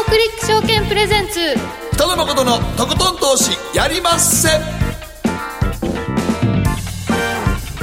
[0.00, 1.40] オクリック証券プレゼンツ。
[1.94, 4.48] 北野誠のとことん投資やりまっせ。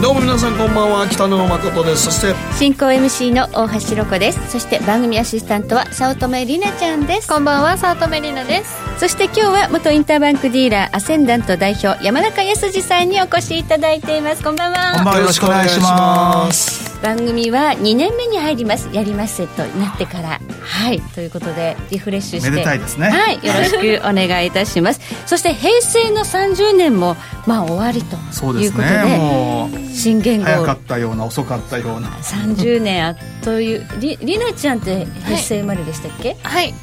[0.02, 2.06] どうも皆さんこんばんは北野誠です。
[2.06, 4.52] そして進行 MC の大橋ロコです。
[4.52, 7.28] そして番組アシスタントは早乙女里奈ちゃんです。
[7.28, 8.76] こんばんは早乙女里奈です。
[9.00, 14.44] そして今日は元インターバンクディーラーアセンダント代表山中康二さんにお越しいただいています。
[14.44, 14.94] こんばんは。
[14.96, 20.40] こんばんはよろしくお願いします番組は2年目に入りますやりますとなってから。
[20.62, 22.50] はいということでリフレッシュして。
[22.50, 23.10] めでたいですね。
[23.10, 25.00] はいよろしくお願いいたします。
[25.26, 28.16] そして平成の30年もまあ終わりと
[28.60, 30.46] いうことでねもう新元号。
[30.46, 32.08] 早かったような遅かったような。
[32.22, 36.74] 30年あっというりりなちゃんって平成生まれでしたっけ、はい。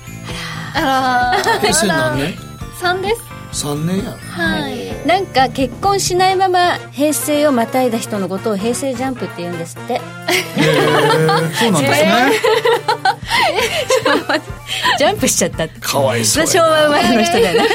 [0.75, 2.35] あら平成何年
[2.81, 4.13] ？3です3年や。
[4.13, 5.07] はい。
[5.07, 10.01] なんか結婚しないまま平成をまたいだ人のことを平成ジャンプって言うんですって。
[11.59, 12.33] そうなんですね。
[14.99, 15.81] ジャンプしちゃったって。
[15.81, 17.69] かわいそう昭和生まれの人だよね。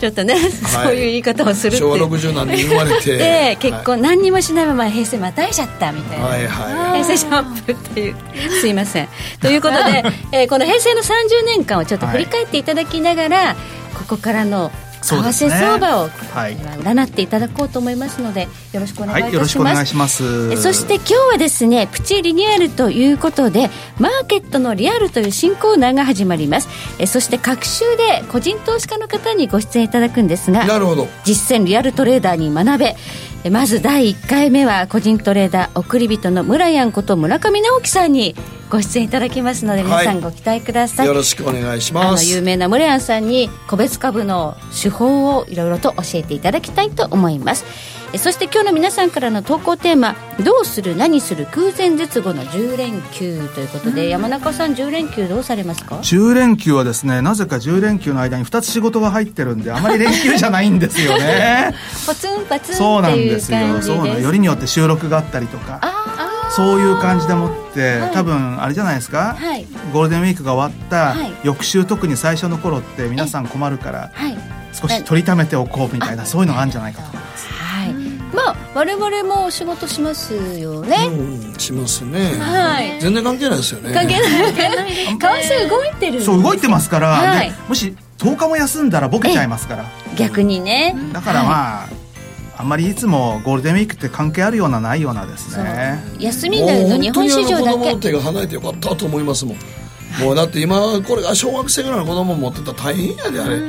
[0.00, 1.78] ちょっとね、そういう言い方をするって。
[1.78, 3.16] 昭和60何年生まれて。
[3.16, 7.02] で結婚何にもしないまま平成またいちゃったみたいな、はいはい。
[7.02, 8.16] 平成ジャンプっていう。
[8.60, 9.08] すいません。
[9.40, 13.56] ということで、えーこの平成の30年間をちょっと振り返っていただきながら、
[13.94, 14.70] ここからの
[15.02, 16.56] 為替相場をはい。
[16.56, 20.52] 占っていただこうと思いますのでよろしくお願いいたします、はいよろしくお願いします。
[20.52, 26.68] えそして今日はですねプチリニューアルということでマーケットのリアルという新コーナーが始まります。
[26.98, 31.08] えそして各週で個人投資家の方にご出演いただくんですがなるほど。
[31.24, 32.86] 実践リアルトレーダーに学べ。
[32.86, 32.96] え
[33.48, 38.34] まず第1回目は個人トレーダー送り人の村やんこと村上直樹さんに
[38.68, 47.64] ご出演いただきますので皆さはいんご期待ください、よろしくお願いしあのます有名な村やんさんに個別株の手法をいろいろと教えていただきたいと思います。
[47.64, 61.72] えそして今日の皆さんからの投稿テーマ「どうする何する空前絶後の10連休」ということで、山中さん10連休どうされますか？10連休はですねなぜか10連休の間に2つ仕事が入ってるんであまり連休じゃないんですよね。
[62.06, 63.58] ポツンパツンそうなんですよ。
[63.80, 64.32] そうなんですよ。
[64.32, 65.80] りによって収録があったりとか
[66.50, 69.66] そういう感じでもって、多分あれじゃないですか、はい。
[69.92, 71.32] ゴールデンウィークが終わったはい。
[71.44, 74.36] 翌週特に最初の頃って皆さん困るからはい。
[74.72, 77.46] 少し取りためておこうみたいなそういうのがあるんじゃないかと思います。
[77.46, 77.69] はい
[78.34, 82.38] まあ我々もお仕事しますよね、うんしますね。
[82.38, 83.00] はい。
[83.00, 83.92] 全然関係ないですよね。
[83.92, 84.92] 関係ない。
[84.94, 87.50] 為替動いてるそう動いてますから、はい。
[87.50, 89.84] でもし10日も休んだらボケちゃいますから。
[90.16, 90.94] 逆にね。
[91.12, 91.88] だからまあ、
[92.58, 95.98] あんまりいつもゴールデンウィークって関係あるようなないようなですね。
[96.18, 99.56] 休みになるの日本市場だもう本当にあの子供けの手が離れてよかったと思いますもん。
[100.22, 103.60] もうだって今これが小学生ぐらいの子供持ってたら大変やであれ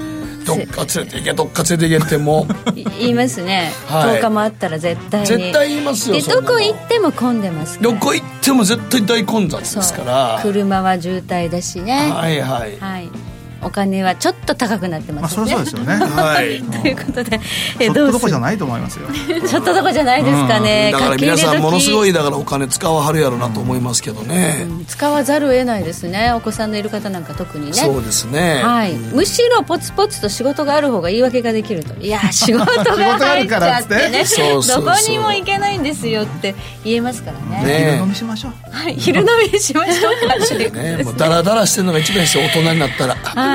[0.58, 4.20] どっか連れて行けどっか連れて行けっても言 いますね、はい。
[4.20, 5.28] 10日もあったら絶対に。
[5.28, 7.92] 絶対言いますよでどこ行っても混んでますから。
[7.92, 10.40] どこ行っても絶対大混雑ですから。
[10.42, 12.12] 車は渋滞だしね。
[12.12, 12.78] はいはい。
[12.80, 13.31] はい
[13.64, 16.06] お金はちょっと高くなってますよね、そりゃそうですよね。
[16.22, 16.62] はい。
[16.62, 17.42] ということでち
[17.80, 19.08] えょっとどこじゃいないと思いますよ。
[19.48, 26.32] ちょっとどこじゃないですかね、だから皆さんものすごいいだからお金使わはるやろなと思いますけどね、使わざるを得ないですね。
[26.34, 27.74] お子さんのいる方なんか特にね。
[27.74, 31.96] そうですね、はい、むしろポツポツと仕事がある方が言い訳ができると。
[32.00, 34.26] いや 仕事が入っちゃってね。
[34.26, 37.64] そうそうそうどこにも行けないんですよって言えますからね。
[37.66, 38.54] ね昼飲みしましょう。
[38.72, 42.44] はい、昼飲みしましょうかねもうダラダラしてるのが一番いいですよ。
[42.44, 43.16] 大人になったら。
[43.16, 43.51] はい、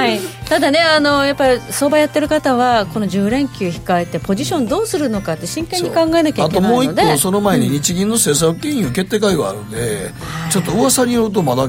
[0.49, 10.11] ただねあのやっぱり相場やってる方はこの10連休控えてポジションどうするのかって真剣に考えなきゃいけあともう一ないので個その前に日銀の政策金融決定会があるんで、
[10.51, 11.69] ちょっと噂によるとまだ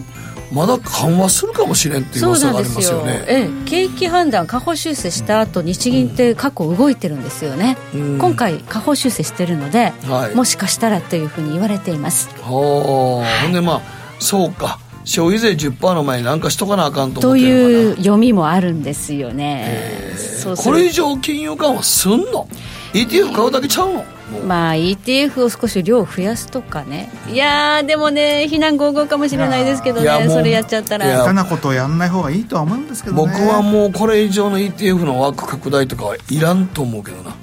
[0.51, 3.25] まだ緩和するかもしれんっていう噂がありますよね。
[3.27, 8.17] ええ、景気判断下方修正した後日銀って過去動いてるんですよね、うん。
[8.17, 10.35] 今回下方修正してるので、はい。
[10.35, 12.29] もしかしたらというふうに言われています。
[12.41, 13.44] はあ。
[13.44, 13.81] ほんでまあ
[14.19, 20.13] そうか消費税10%の前に何かしとかなあかんと思とってるいう読みもあるんですよね。
[20.18, 22.47] そうするこれ以上金融緩和すんの
[22.94, 24.06] ？ETF 買うだけちゃうの？
[24.45, 27.09] まあ ETF を少し量増やすとかね。
[27.31, 30.27] いやーでもね非難合々かもしれないですけどね。
[30.30, 31.06] それやっちゃったら。
[31.06, 33.21] 下手なことをやんない方がいいとは思うんですけどね。
[33.21, 37.30] 僕はもうこれ以上の ETF の枠拡大とかはいらんと思うけどな。
[37.30, 37.36] ま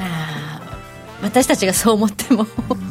[0.00, 0.51] あ
[1.22, 2.46] 私たちがそう思っても、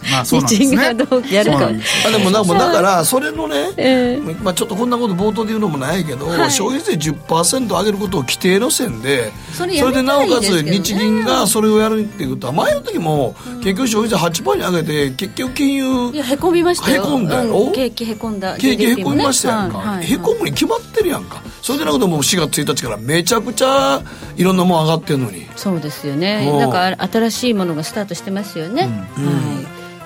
[0.10, 0.68] まあそうなんですね。
[0.68, 1.70] 日銀がどうやるか。
[2.08, 17.04] あでもなんかだからそれのね、えまあ、ちょっとこんなこと冒頭で言うのもないけど、消費税10%上げることを規定路線でそれやめでなおかつ日銀がそれをやるっていうことは前の時も結局消費税8%に上げて結局金融いやへこみましたよ。
[17.04, 17.74] へこんだやろうん。
[17.74, 18.58] 景気へこんだ。
[18.58, 20.06] 景気へこみましたやんか、はいはい。
[20.06, 21.42] へこむに決まってるやんか。
[21.62, 24.02] それでなこともう4月1日からめちゃくちゃ
[24.36, 25.48] いろんなもん上がってんのに。
[25.56, 26.50] そうですよね。
[26.52, 26.56] う。
[26.56, 28.88] んだから新しいものがスタートしてますよね、は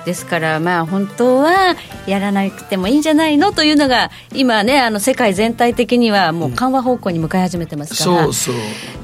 [0.03, 0.05] い。
[0.05, 1.75] ですからまあ本当は
[2.07, 8.55] やらなくてもいいんじゃないのというのが今ねあの世界全体的にはもう緩和方向に向かい始めてますから、そうそう。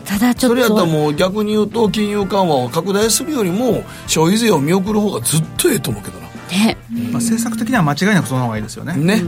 [0.05, 6.27] ただちょっとそれやったらもう逆に言うと金融緩和を拡大するよりも消費税を見送る方がずっとええと思うけどな。
[6.49, 6.77] ね。
[6.89, 8.93] まあ、政策的には間違いなくその方がいいですよね。
[8.95, 9.21] ね、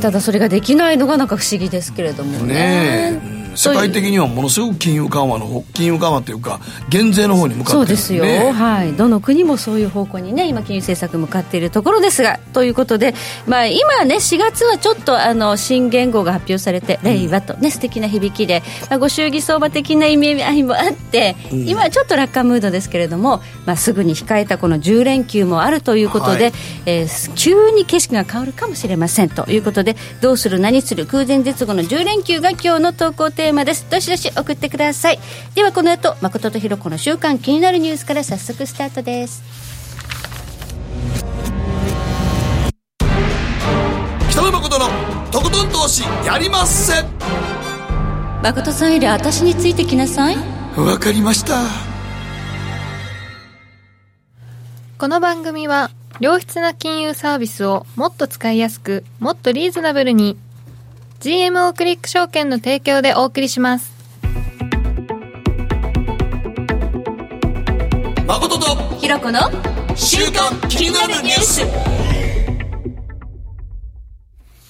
[0.00, 2.54] ただそれができないのがなんか不思議ですけれどもね。
[2.54, 7.86] ねえ、うん世界的にはものすごく金融緩和の方金融緩和というか減税の方に向かってる。
[7.86, 12.38] そうですよ、ねはい、どの国もそういう方向にね今金融政策向かっているところですが。
[12.52, 13.14] ということで、
[13.46, 26.52] まあ、今ね4月はちょっとあの新元号が発表されて令和とね、素敵な響きで、まあ、ご祝儀相場的な意味合いもあって、今はちょっと楽観ムードですけれども、まあ、すぐに控えたこの10連休もあるということで、はい。
[26.86, 33.86] えー急に景色が変わるかもしれませんということでどうする何する空前絶後の10連休が今日の投稿テーマです。
[33.90, 35.18] どしどし送ってください。
[35.54, 39.42] ではこの後誠とひろ子の週間気になるニュースから早速スタートです。
[44.30, 44.86] 北野誠の
[45.30, 46.92] とことん投資やりまっせ。
[48.42, 50.36] 誠さんより私についてきなさい。
[50.76, 51.54] わかりました。
[54.98, 55.90] この番組は
[56.20, 60.36] 良質な金融サービスをもっと使いやすくもっとリーズナブルに
[61.20, 63.92] GMO クリック証券の提供でお送りします。
[68.24, 69.40] 誠とひろ子の
[69.96, 71.62] 週刊気になるニュース。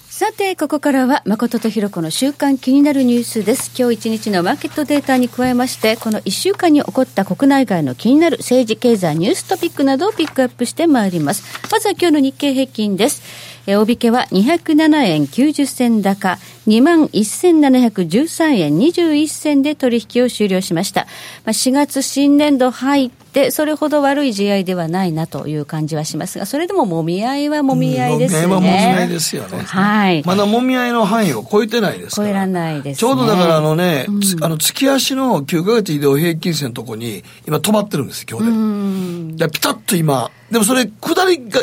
[0.09, 3.71] さてここからは誠とひろ子の週間気になるニュースです。
[3.79, 11.45] 今日一日のマーケットデータに加えましてこの1週間に起こった国内外の気になる政治経済ニューストピックなどをピックアップしてまいります。
[11.71, 21.03] まずは今日の日経平均ですえー、大引けは207円90銭高、21,713円21銭で取引を終了しました。
[21.45, 28.47] まあ、4月新年度入って、それほど悪い試合ではないなという感じはしますが、それでももみ合いはもみ合いですね。
[28.47, 30.23] もみ合いはもみ合いですよねはい。
[30.25, 32.95] まだもみ合いの範囲を超えてないですから超えらないです、ね。
[32.97, 39.47] ちょうどだからあのね、つあの月足の9ヶ月移動平均線のとこに今止まってるんです今日で。
[39.47, 41.61] でピタッと今、でもそれ下りが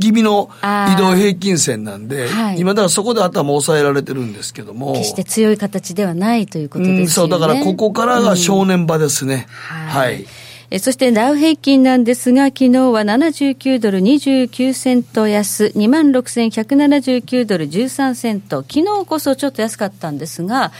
[0.00, 4.94] 気味の移動平均線なんで、はい今だからそこで頭を抑えられてるんですけども。
[4.94, 7.02] 決して強い形ではないということですよね。
[7.02, 9.46] うん、そう、だからここからが正念場ですね。
[9.48, 10.26] はい。
[10.74, 20.72] えそしてダウ平均なんですが、昨日は79ドル29セント安、26,179ドル13セント、昨日こそちょっと安かったんですが、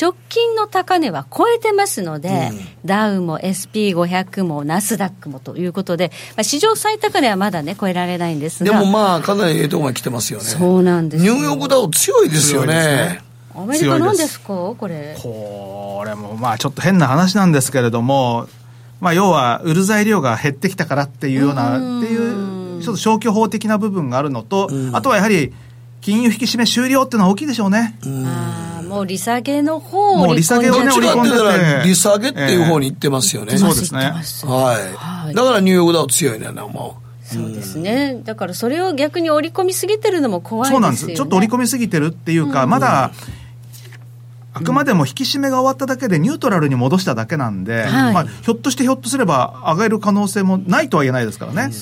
[0.00, 2.50] 直近の高値は超えてますので、
[2.86, 8.72] ダウも SP500 もナスダックもということで、まあ、史上最高値はまだね、超えられないんですが。
[8.72, 10.46] でもまあ、かなりええとこまで来てますよね。
[10.46, 13.20] そうなんですよニューヨークダウ強いですよね。
[13.54, 15.14] アメリカなんですかこれ。
[15.22, 18.48] これもまあちょっと変な話なんですけれども、
[19.02, 25.52] まあ、要は売る材料が減ってきたからっていうようなっていうちょっと消去法的な部分があるのと、あとはやはり
[26.00, 27.98] 金融引き締め終了っていうのは大きいでしょうね。
[28.04, 31.88] ああ、もう利下げの方をもう利下げをね織り込んでて。
[31.88, 33.54] 利下げっていう方に行ってますよね。
[33.54, 33.58] ええ。
[33.58, 34.00] そうですね。
[34.00, 34.94] はい。
[34.94, 35.34] はい。
[35.34, 40.84] だからニューヨークダウ強いねもそうですね、だからそれを逆に織り込みすぎてるのも怖いですよね。
[40.84, 41.16] そうなんです。
[41.16, 43.10] ちょっと織り込みすぎてるっていうか、まだ、
[44.54, 51.72] あくまでも引き締めが終わっただけでニュートラルに戻しただけなんで、はいまあ、ひょっとしてひょっとすれば上がる可能性もないとは言えないですからね。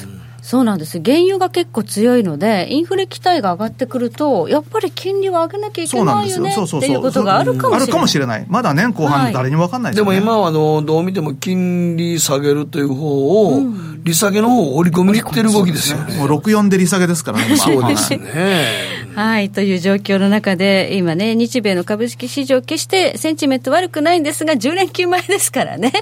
[0.43, 6.45] そうなんです原油が結構強いので、インフレ期待が上がってくると、やっぱり金利は上げなきゃいけそうなんですよ。
[6.45, 6.91] ないよねそうそうそう。
[6.91, 7.83] っていうことがあるかもしれない。
[7.83, 8.47] あるかもしれない。
[8.49, 9.95] まだ年後はい半誰にも分かんないう。
[9.95, 10.19] ですよね。
[10.19, 13.63] でも今はあの、どう見ても金利下げるという方を、
[14.03, 16.17] 利下げの方を織り込みに行ってる動きですよね。
[16.17, 17.45] もう64で利下げですからね。
[17.47, 19.00] 今そうですはいね。
[19.15, 25.93] はい、という状況の中で、今ね、日米の株式市場、決してセンチメント悪くないんですが、10連休前ですからね、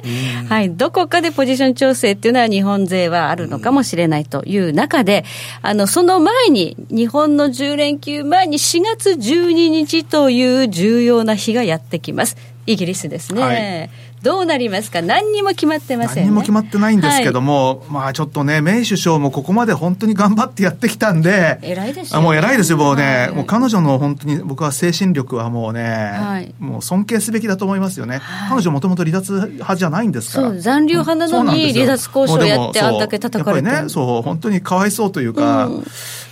[0.49, 5.25] はい、どこかでポジション調整っていうのは日本勢はあるのかもしれないという中で、
[5.62, 12.37] あの、その前に、日本の10連休前に4月12日という重要な日がやってきます。
[12.67, 13.43] イギリスですね。
[13.43, 15.03] はいどうなりますか？
[15.03, 16.21] 何にも決まってませんね。
[16.23, 17.49] 何にも決まってないんですけども。
[17.49, 22.21] も、まあちょっとね、メイ首相もここまで本当に頑張ってやってきたんで、偉いですよね。
[22.21, 23.31] あもう偉いですよ、もうね、はい。
[23.33, 26.55] もう彼女の本当に僕は精神力はもうね、はい。
[26.59, 28.21] もう尊敬すべきだと思いますよね。
[28.49, 30.55] 彼女もともと離脱派じゃないんですから。
[30.59, 33.69] 残留派なのに離脱交渉やってあんだけ叩かれて。
[33.69, 35.71] そうやっぱりね、そう、本当にかわいそうというか、だ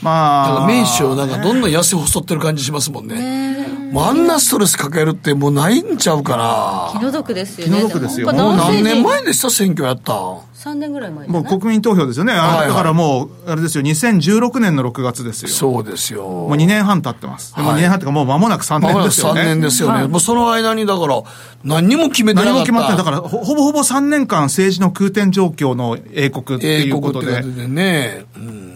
[0.02, 0.66] まからあ。
[0.66, 3.66] 名手をなんかどんどん痩せ細ってる感じしますもんね。
[3.92, 6.98] もうあんなストレス抱えるってもうないんちゃうかな。
[6.98, 7.78] 気の毒ですよね。
[7.78, 9.50] 気の毒ですよもう何年前ででした？
[9.50, 10.12] 選挙やった。
[10.12, 12.32] 3年ぐらい前もう国民投票ですよね。
[12.32, 15.48] あはいはいだからもう、あれですよ、2016年の6月ですよ。
[15.48, 16.24] そうですよ。
[16.24, 17.54] もう2年半経ってます。
[17.54, 19.44] でもはい2年半っていうかもう間もなく3まもなく3年ですよね。
[19.44, 20.08] 年ですよね。
[20.08, 21.22] もうその間にだから、
[21.62, 22.46] 何にも決めてな。
[22.46, 22.98] 何も決まってない。
[22.98, 27.60] だから、ほほぼほぼ3年間政治の空転状況の英国って英いうことで国ってこと。
[27.60, 28.24] でね。
[28.36, 28.75] うん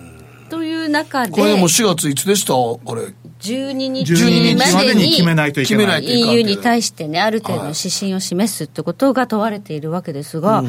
[0.90, 2.52] 中でこれでも4月いつでした？
[2.52, 3.02] これ。
[3.40, 4.12] 12日。
[4.12, 4.74] 12日。
[4.74, 5.86] までに決めまないといけない。
[5.86, 10.62] 決めないといかん EU に対してね、ある程度の指針を示すってことが問われているわけですが、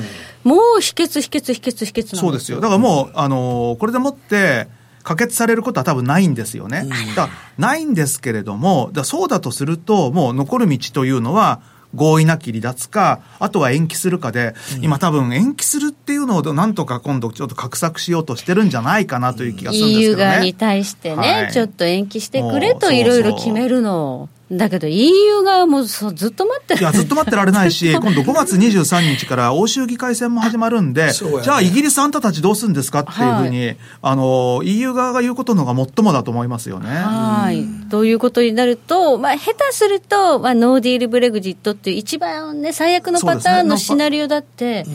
[0.43, 2.61] もう否決、否決、否決、否決なんそうですよ。
[2.61, 4.67] だからもう、あのーこれでもって、
[5.03, 6.85] 可決されることは多分ないんですよね。
[7.15, 11.59] だからないんですけれども、だそうだとすると、もう残る道というのは、
[11.95, 20.23] 合意なき離脱か、あとは延期するかで、今多分延期するっていうのをなんとか今度ちょっと画策しようとしてるんじゃないかなという気がするんですけ EU どね。
[20.23, 24.29] 側に対してね、はいちょっと延期してくれといろいろ決めるの。
[24.51, 26.81] だけど EU 側もそうずっと待ってる。
[26.81, 36.89] いや、ずっと待ってられないし、 今度5月23日から欧州議会選も始まるんで、ねじゃあイギリスあんたたちどうするんですかっていうふうに、あの、EU 側が言うことの方が最もだと思いますよね。
[36.89, 37.65] はい。
[37.89, 44.85] ということになると、まあ、下手すると、まあ、ノーディールブレグジットっていう一番ね、最悪のパターンのシナリオだって、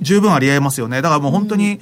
[0.00, 1.02] 十分ありえますよね。
[1.02, 1.80] だからもう本当に、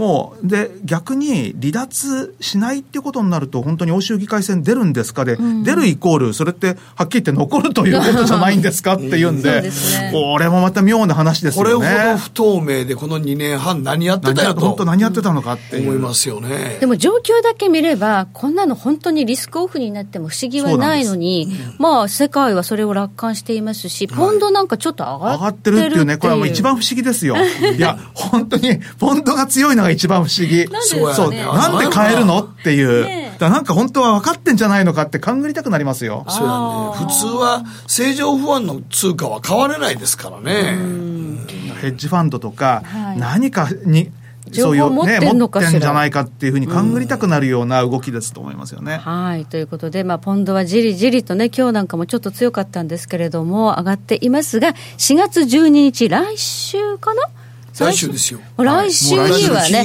[0.00, 9.70] もう、で、逆に離脱しないっていうことになると、本当に欧州議会選出るんですかで、出るイコール、それって、はっきり言って残るということじゃないんですかっていうんで、
[10.10, 12.12] これもまた妙な話ですこれほよね。
[12.12, 15.78] ど不透明でこの2年半何やってたよと本当何やってたのかって。
[15.78, 25.90] 思いますよねでも状況だけ見れば、こんなの本当にリスクオフになっても不思議はないのに、まあ、世界はそれを楽観していますし、ポンドなんかちょっと上がっっててるるっていう。
[25.90, 27.36] っていうね、これはもう一番不思議ですよ。
[27.76, 30.64] いや、本当に、ポンドが強いのが一番不思議。
[30.66, 33.04] なんでそうやねそう、ねなんで買えるのっていう。
[33.04, 36.26] ねえだなんか本当は分かってんじゃないのかって勘ぐりたくなりますよ。
[36.28, 40.76] そうやね普通は正常不安の通貨は変われないですからね
[41.80, 44.12] ヘッジファンドとか、はい何かに、
[44.50, 48.98] 情そういう報持ってね、んのかしら持ってんじゃないかっていうふうに勘ぐりたくなるような動きですと思いますよね。
[48.98, 49.46] はい。
[49.46, 57.22] ということで、まあ、ポンドはじりじりとね、今日なんかもちょっと強かったんですけれども、上がっていますが、4月12日、来週かな
[57.80, 58.40] 来週ですよ。
[58.58, 59.84] 来週にはね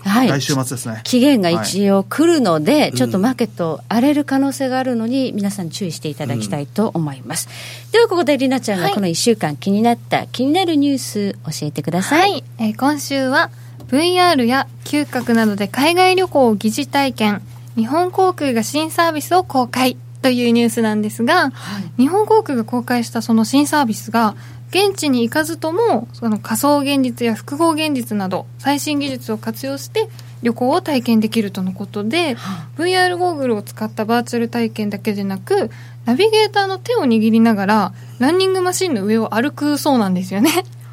[0.00, 0.28] はい。
[0.28, 1.00] 来週末ですね。
[1.04, 7.48] 期限が一応来るので、ちょっとマーケット荒れる可能性があるのに、皆さん注意していただきたいと思います。
[7.92, 12.30] では、ここでりなちゃんがこの1週間気になった、気になるニュース教えてください。
[12.30, 13.50] はい、えー今週は
[13.88, 17.42] VR や嗅覚などで海外旅行を疑似体験。
[17.76, 21.52] 日本航空が新サービスを公開というニュースなんですが、
[21.98, 24.34] 日本航空が公開したその新サービスが
[24.74, 30.08] 現地に行かずともその仮想現実や複合現実など最新技術を活用して
[30.42, 32.36] 旅行を体験できるとのことで、
[32.76, 35.70] VR ゴーグルを使ったバーチャル体験だけでなく
[36.04, 40.50] ナビゲーターの手を握りながらランニングマシンの上を歩くそうなんですよね。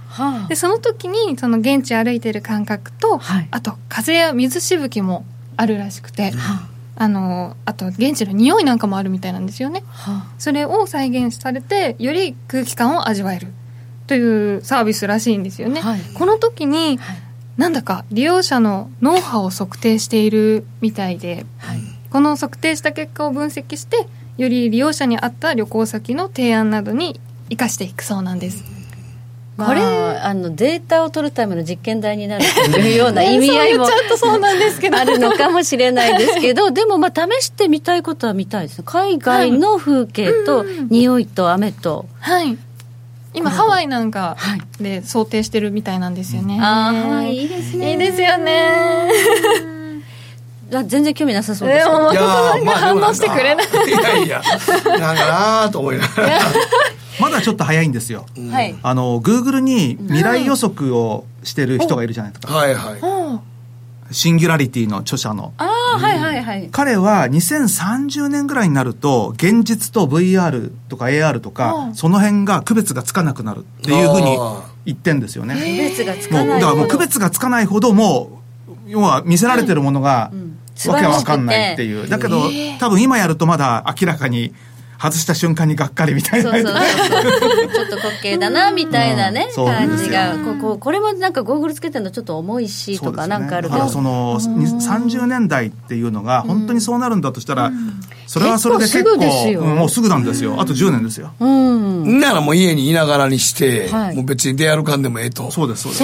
[0.07, 3.47] はでその時にその現地歩いてる感覚と、はい。
[3.49, 5.25] あと風や水しぶきも
[5.57, 7.07] あるらしくて、あ。
[7.07, 9.83] のあと現地の匂いなんかもあるみたいなんですよね。
[9.87, 13.47] はそれを再現されてより空気感を味わえる
[14.07, 15.99] というサービスらしいんですよね、はい。
[16.13, 17.21] この時に、はい。
[17.57, 21.79] なんだか利用者の脳波を測定しているみたいではい。
[22.09, 28.63] この測定した結果を分析してより利用者に合った旅行先の提案などに生かしていくそうなんです。
[29.57, 33.89] まあ、これあのデータを取るための実験台になるというような意味合いもあ
[35.05, 38.79] るのかもしれないですけど でもまあ試してみたいことは見たいです。
[38.79, 42.57] ね海外の風景と匂いと雨と、はい
[43.33, 44.61] 今ハワイなんかはい。
[44.83, 47.91] で想定してるみたいなんですよね、あーはいいいですね。
[47.91, 49.09] いいですよね。
[50.73, 53.67] あ全然興味なさそうでですもよ誠さんが反応してくれない。
[53.67, 54.41] いやいや
[54.99, 56.39] なんかなと思いながら。
[57.19, 58.25] まだちょっと早いんですよ。
[58.51, 58.75] はい。
[58.81, 62.53] あの、グーグルに未来予測をしてる人がいるじゃないですか。
[62.53, 63.51] はいはい
[64.11, 65.53] シンギュラリティの著者の。
[65.57, 66.69] ああはいはいはい。
[66.71, 74.37] 彼は2030年ぐらいになると、現実と VR とか AR とか、その辺が区別がつかなくなるっていうふうに
[74.85, 75.55] 言ってんですよね。
[75.55, 77.05] 区別がつかないだからもう区ほど。
[77.05, 78.41] 別がつかないほど、も
[78.87, 80.31] う、要は見せられてるものが、
[80.75, 82.07] 素わけわかんないっていう。
[82.09, 84.53] だけど、多分今やるとまだ明らかに、
[85.01, 86.51] 外した瞬間にがっかりみたいな。
[86.51, 87.73] そうそうそう。
[87.73, 90.35] ちょっと滑稽だなみたいなね、感じが。
[90.37, 97.71] こここれもなんかゴーグルつけてるのちょっと重いしとかなんかあるけど、だからそのに30年代っていうのが本当にそうなるんだとしたら、
[98.31, 99.59] それはそれで結構結構すぐですよ。
[99.59, 100.55] うんもうすぐなんですよ。
[100.57, 102.19] あと10年ですよ、うん。
[102.21, 104.15] ならもう家にいながらにして、はい。
[104.15, 105.51] もう別に出歩かんでもええと。
[105.51, 106.03] そうですそうです。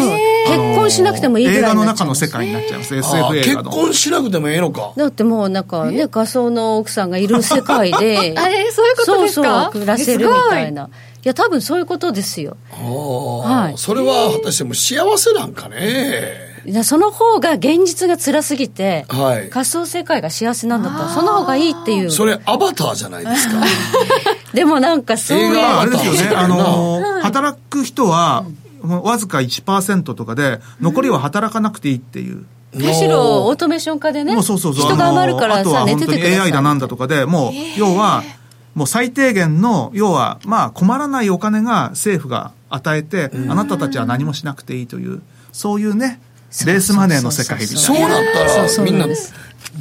[0.51, 2.95] 結婚しなくてもいいぐらい映画のになっちゃいます中の世界になっちゃいます。
[2.95, 4.91] あ SF あ結映画の婚しなくてもええのか。
[4.97, 8.71] だってもうなんかね仮想の奥さんがいる世界で あれ？
[8.73, 9.47] そういうことですか？
[9.47, 10.89] そうそう暮らせるみたいな。
[11.23, 11.27] い。
[11.27, 12.57] や多分そういうことですよ。
[12.73, 13.77] ああはい。
[13.77, 16.46] それは果たしても幸せなんかね。
[16.83, 19.49] その方が現実が辛すぎて、はい。
[19.49, 22.11] 仮想世界が幸せなんだったらその方がいいっていう。
[22.11, 23.55] それアバターじゃないですか。
[24.53, 26.35] でもなんかそういう映画まああれですよね。
[26.35, 28.45] あの働く人は
[28.81, 32.45] もうわずか1%とかで残りは働かなくていいっていう。
[32.73, 34.85] むしろオートメーション化でね、もうそうそうそう。
[34.85, 36.47] 人が余るからあとはさ、寝本当にててください。
[36.47, 38.23] AI だなんだとかで、もう、要は、
[38.75, 45.21] もう最低限の、要は、まあ困らないお金が政府が与えて、あなたたちは何もしなくていいという、
[45.53, 46.19] そういうね、
[46.65, 47.81] ベースマネーの世界みたいな。
[47.81, 49.07] そうなったそうそうらみんな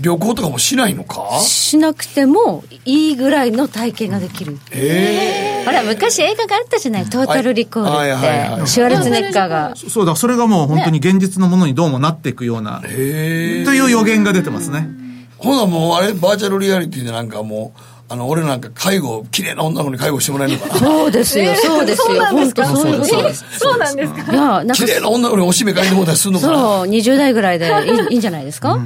[0.01, 1.39] 旅行とかもしないのか？
[1.41, 4.59] しなくてもいいぐらいの体験ができる。
[4.73, 8.11] えほら、昔映画があったじゃない、トータルリコールはい。
[8.11, 8.61] はいはいはい。
[8.61, 8.67] って。
[8.67, 9.75] シュワルツェネッカーが。
[9.77, 14.89] そうだ、それがもう本当に現実のものにどうもなっていくような、えへえという予言が出てますね。
[15.39, 20.79] ほなもうあれバーチャルリアリティでなんかもうあの俺なんか介護綺麗な女の子に介護してもらえるのかな？
[20.79, 22.25] そうですよ、そうですよ。
[22.27, 23.45] 本当そうです。
[23.59, 24.15] そうなんです。
[24.15, 24.33] か？
[24.33, 26.53] いや、なんか綺、麗な女の子におしめ借りてもらったりするのかな？
[26.55, 28.79] そう、20代ぐらいでいいいいんじゃないですか、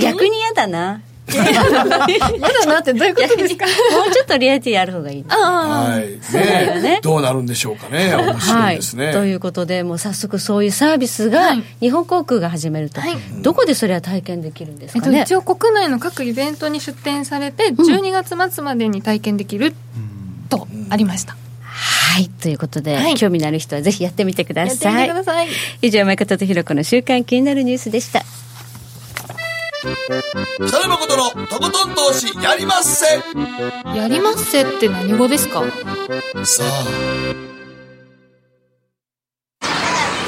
[0.00, 1.00] 逆に嫌だな。
[1.34, 3.66] 嫌 だなってどういうことですか？
[3.66, 3.72] も
[4.08, 5.24] うちょっとリアリティある方がいい。
[5.28, 6.34] はい。
[6.34, 6.80] ね。
[6.82, 7.00] ね。
[7.02, 8.14] どうなるんでしょうかね。
[8.14, 13.16] 面白はいいですね、ということで、もう早速そういうサービスが日本航空が始めると、はい。
[13.42, 15.22] どこでそれは体験できるんですえっと、かね。
[15.22, 19.74] 一応国内の各イベントに出展されて、12月末までに体験できる
[20.48, 23.14] とありました、はい、ということで、はい。
[23.14, 25.06] 興味のある人はぜひやってみてくだやってみさい。
[25.08, 25.48] てください。
[25.80, 28.22] 以上、誠とひろ子の週間気になるニュースでした。
[29.82, 29.90] 北
[30.78, 33.04] 野誠のとことん投資やりまっせ。
[33.98, 35.64] やりますせって何語ですか？
[36.44, 36.62] さ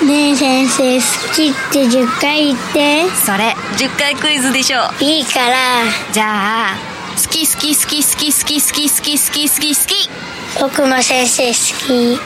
[0.02, 0.04] あ。
[0.04, 1.02] ねえ先生好
[1.34, 3.08] きって10回言って。
[3.10, 5.84] それ10回クイズでしょいいから。
[6.12, 6.76] じゃあ
[7.14, 10.10] 好き好き好き好き好き好き好き好き好き好き
[10.60, 11.54] 僕も先生好
[11.86, 12.18] き。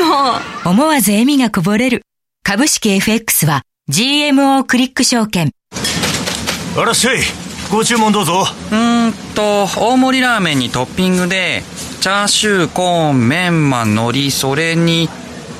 [0.00, 0.70] もう。
[0.70, 2.00] 思わず笑みがこぼれる。
[2.42, 5.50] 株式 FX は GMO クリック証券
[6.76, 7.18] あらっしゃい
[7.70, 8.44] ご注文どうぞ。
[8.70, 11.62] うーんと大盛りラーメンにトッピングで
[12.00, 15.08] チャーシューコーンメンマ海苔それに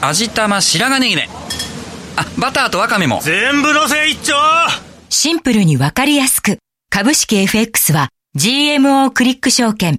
[0.01, 1.29] 味玉白髪ネギね
[2.17, 3.21] あバターとワカメも。
[3.23, 4.35] 全部のせ一丁。
[5.09, 6.59] シンプルにわかりやすく。
[6.91, 9.99] 株式 FX は GMO クリック証券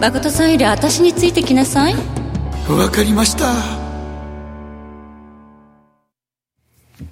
[0.00, 1.94] 誠さんより私についてきなさい。
[2.68, 3.46] わかりました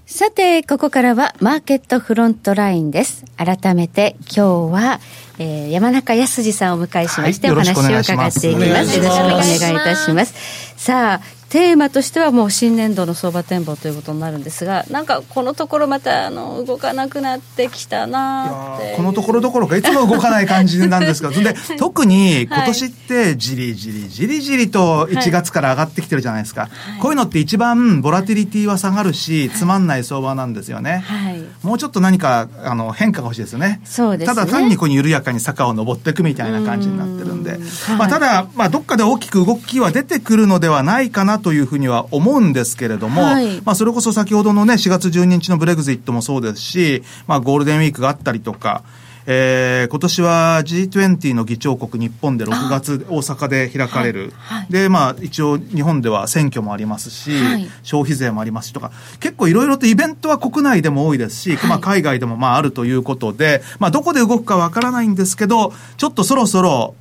[0.04, 3.24] さて、ここからはマーケットフロントラインです。
[3.36, 5.00] 改めて今日は、
[5.38, 8.98] えー山中康二さんをお迎えしまして、はいお話をよろしくお願いします伺っていきます。
[8.98, 10.74] よろしくお願いいたします。
[10.76, 11.20] さあ、
[11.54, 18.96] テーマとしてはもう新年度の相場展望ということになるんですが、なんかこのところまたあの動かなくなってきたなって。
[18.96, 26.70] このところどころかいつも動かない感じなんですが、 で特に今年ってじりじりじりじりと1月から上がってきてるじゃないですか。
[27.00, 31.04] こういうのって一番ボラティリティは下がるし、つまんない相場なんですよね。
[31.06, 31.40] はい。
[31.62, 33.80] もうちょっと何かあの変化が欲しいですよね。
[33.84, 37.50] そうですねただ単にこう緩やかに坂を登っていくみたいな感じになってるんで。
[37.50, 37.60] はい
[37.96, 43.60] まあ、ただ、まあ、どっかで大きく動きは出てくるのではないかなというふうには思うんですけれども、はい。
[43.64, 48.82] まあ、それこそ先ほどのね、4月12日のブレグジットもそうですし、まあ、ゴールデンウィークがあったりとか、
[49.26, 54.32] えー、今年は G20 の議長国日本で6月大阪で開かれる。
[54.68, 57.66] で、まあ一応日本では選挙もありますし、はい。
[57.82, 66.94] 消費税もありますしとか、結構いろいろとイベントは国内でも多いですし、まあ海外でもまああるということで、まあどこで動くかわからないんですけど、ちょっとそろそろ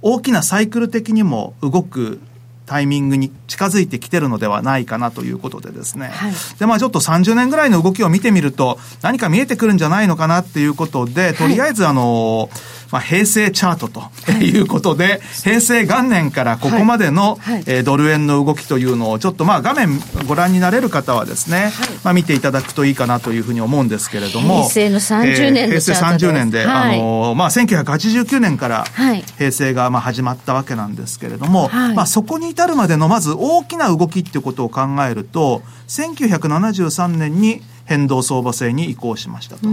[0.00, 2.20] 大きなサイクル的にも動く
[2.66, 6.08] タイミングに近づいてきてるのではないかなということでですね。
[6.08, 12.50] はいで、まあちょっと30年ぐらいの動きを見てみると、何か見えてくるんじゃないのかなっていうことで、とりあえずあの、
[12.90, 17.54] まあ、平成チャートということで、平成元年からここまでの、はい。
[17.54, 17.64] はい。
[17.66, 21.72] えードル円の動きというのを、ちょっとまあ画面ご覧になれる方はですね、
[22.02, 24.68] まあ見ていただくといいかなというふうに思うんですけれども。
[24.68, 26.98] 平成の30年です30年で、はい。
[26.98, 29.22] あの、まあ1989年からはい。
[29.38, 31.94] 平成がまあ始まったわけなんですけれども、はい。
[31.94, 39.68] まあそこに至るまでのまず大きな動きっていうことを考えると、1973年に変動相場制に移行しましたと。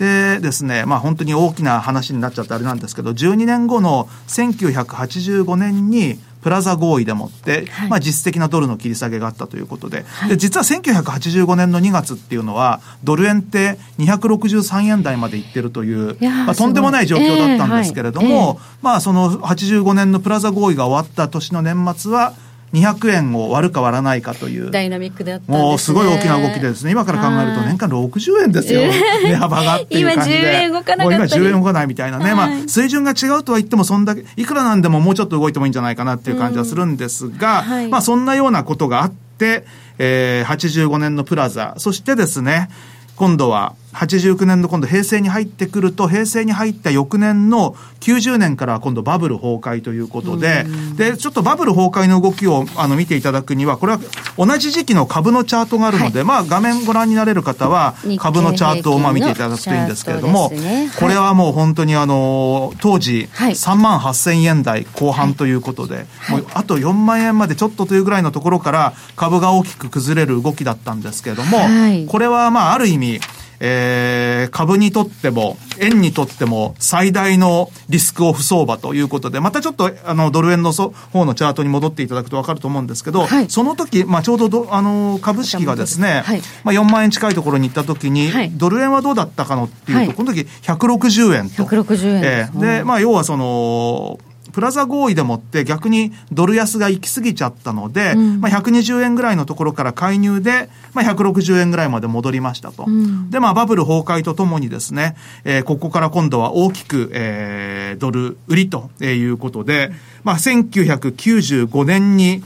[0.00, 7.88] でですね、まあ本当に大きな話になっちゃってあれなんですけど、12年後の1985年にプラザ合意でもって、はい。
[7.90, 18.56] まあ実質的なドルの切り下げがあったということで、で、実は1985年の2月っていうのは、ドル円って263円台までいってるという、まあ、とんでもない状況だったんですけれども、ええはい。
[18.80, 22.32] まあその85年のプラザ合意が終わった年の年末は、
[22.72, 24.70] 200円を割るか割らないかという。
[24.70, 28.82] ダイナミックであったね、もうすごい大きな動きでですね、今から考えると年間60円ですよ。
[29.24, 30.38] 値幅がっていう感じで。
[30.38, 32.24] 今10円動かな今10円動かないみたいなね。
[32.26, 39.64] はい、まあ、水準が違うとは言っても、そんだけ、いくらなんでももうちょっと動いてもいいんじゃないかなっていう感じはするんですが、うんはい、まあ、そんなようなことがあって、
[39.98, 42.70] えー、85年のプラザ、そしてですね、
[43.16, 50.64] 今度は89年の今度平成に入ってくると、平成に入った翌年の90年から今度バブル崩壊ということで、
[50.96, 54.00] で、ちょっとバブル崩壊の動きをあの見ていただくには、これは
[54.38, 60.76] 同じ時期の株のチャートがあるので、はい、まあ画面ご覧になれる方は株のチャートをまあ見ていただくといいんですけれども、ね。
[60.76, 71.58] はい、これはもう本当にあの、当時3万8000円台後半ということで、はい、もうあと4万円までちょっとというぐらいのところから株が大きく崩れる動きだったんですけれども、
[72.06, 73.20] これはまあある意味、
[73.60, 80.92] えー、株にとっても、円にとっても最大のリスクオフ相場ということで、またちょっと、あの、ドル円の方
[81.26, 91.64] のチャートに戻っていただくと分かると思うんですけど、はい、その時、まあ、ちょうどあの、株式がですね、はい、まあ、4万円近いところに行った時に、はい、ドル円はどうだったかのっていうと、この時160円と。
[91.64, 92.20] 160円。
[92.24, 94.18] えー、で、まあ、要はその、
[94.52, 102.84] プラザ合意でもって逆にドル安が行き過ぎちゃったので、うん、まあ、120円ぐらいのところから介入で、まあ、160円ぐらいまで戻りましたと。
[102.86, 109.92] うん、で、まあ、バブル崩壊とともにですね、えー、ここから今度は大きく、えー、ドル売りということで、
[110.24, 112.42] まあ、1995年に、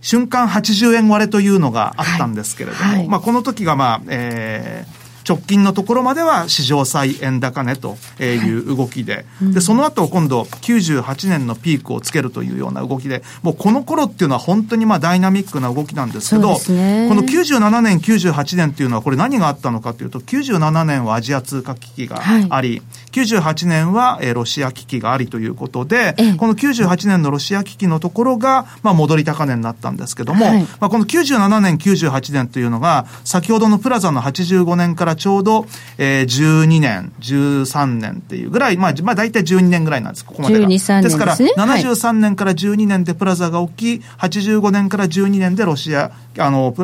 [0.00, 2.98] 瞬間80円割れというのがあったんですけれども、はい。
[2.98, 4.97] はい、まあ、この時がまあ、えー、
[5.28, 8.48] 直近のところまでは史上最円高値とい。
[8.48, 35.66] う動きで、はいうん、で、その後今度98年のピークをつけるというような動きで、もうこの頃っていうのは本当にまあダイナミックな動きなんですけど、ね、この97年、98年っていうのはこれ何があったのかというと、97年はアジア通貨危機があり、はい、98年はロシア危機がありということで、この98年のロシア危機のところが、まあ戻り高値になったんですけども、はい、まあこの97年、98年というのが、先ほどのプラザの85年からちょうど、
[35.98, 40.66] えー、12年、13年っていうぐらい、まあ、まあ大体12年ぐらいなんです、ここまでが。
[40.68, 46.74] ですね、ですから、73年から12年でプラザが起き、85年から12年でロシア、あの、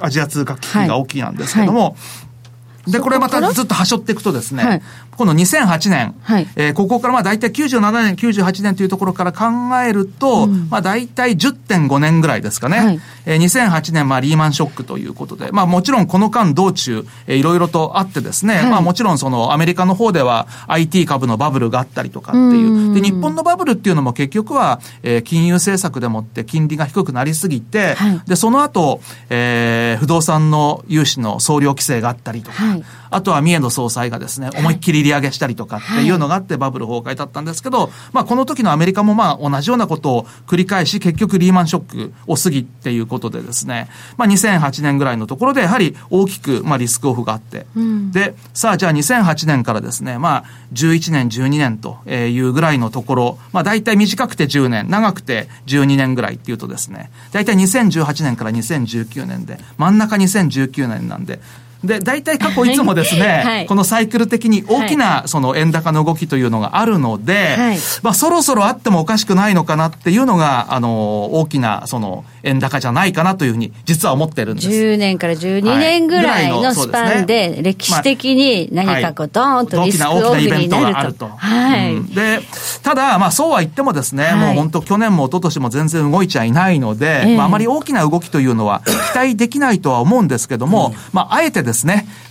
[0.00, 1.90] アジア通貨危機が起きなんですけども、はい。
[1.90, 2.29] はい
[2.86, 4.82] で、これまたずっと端折っていくとですね、はい、
[5.16, 9.44] この2008年、はい、えー、ここからまあ大体97年、98年というところから考
[9.86, 12.78] えると、うん、まあ大体10.5年ぐらいですかね。
[12.78, 22.94] はい、えー、2008年、まあリーマンショックということで、まあもちろんこの間道中、えー、いろいろとあってですね、はい、まあもちろんそのアメリカの方では IT 株のバブルがあったりとかっていう。
[22.94, 61.40] で、日本のバブルっていうのも結局は、えー、金融政策でもって金利が低くなりすぎて、はい、で、その後、えー、不動産の融資の総量規制があったりとか、はい、あとは三重の総裁がですね、思いっきり利上げしたりとかっていうのがあってバブル崩壊だったんですけど、まあこの時のアメリカもまあ同じようなことを繰り返し結局リーマンショックを過ぎっていうことでですね、まあ2008年ぐらいのところでやはり大きくまあリスクオフがあって、うん、で、さあじゃあ2008年からですね、まあ11年、12年というぐらいのところ、まあ大体短くて10年、長くて12年ぐらいっていうとですね、大体2018年から2019年で、真ん中2019年なんで、
[61.84, 74.68] で、大体過去いつもですね、はい、このサイクル的に大きなその円高の動きというのがあるので、はい、まあそろそろあってもおかしくないのかなっていうのが、あの、大きなその円高じゃないかなというふうに実は思ってるんです。
[74.68, 81.28] 10年から12年ぐらいのスパンで、歴史的に何かこう、ドーンとリスクオフになると。
[81.28, 82.14] はい。
[82.14, 82.40] で、
[82.82, 91.69] ただ、まあそうは言ってもですね、もう本当去年も一昨年も全然動いちゃいないので、まああまり大きな動きというのは期待できないとは思うんですけども、まああえてですね、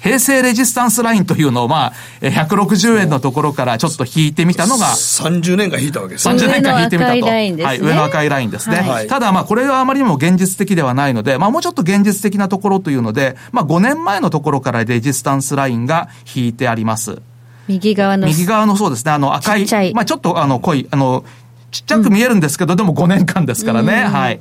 [0.01, 6.35] 平成レジスタンスラインというのを、まあ、160円のところからちょっと引いてみたのが、30年間引いたわけですね。
[6.35, 7.25] 30年間引いてみたと。
[7.25, 8.77] はい、上の赤いラインですね。
[8.77, 17.21] はい、ただ、まあ、これはあまりにも現実的ではないので、まあ、もうちょっと現実的なところというので、まあ、5年前のところからレジスタンスラインが引いてあります。
[17.67, 18.27] 右側の。
[18.27, 21.23] 右側のそうですね、あの赤い、いまあ、ちょっとあの濃い、あの、
[21.71, 24.03] ちっちゃく見えるんですけど、うん、でも5年間ですからね。
[24.05, 24.39] はい。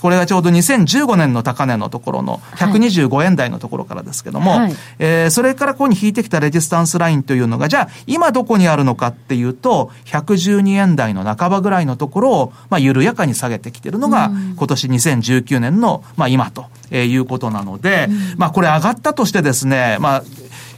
[0.00, 20.24] これがちょうど2015年の高値のところの125円台のところからですけども、はい、えー、それからここに引いてきたレジスタンスラインというのが、じゃあ今どこにあるのかっていうと、112円台の半ばぐらいのところを、まあ緩やかに下げてきてるのが、今年2019年の、まあ今ということなので、まあこれ上がったとしてですね、まあ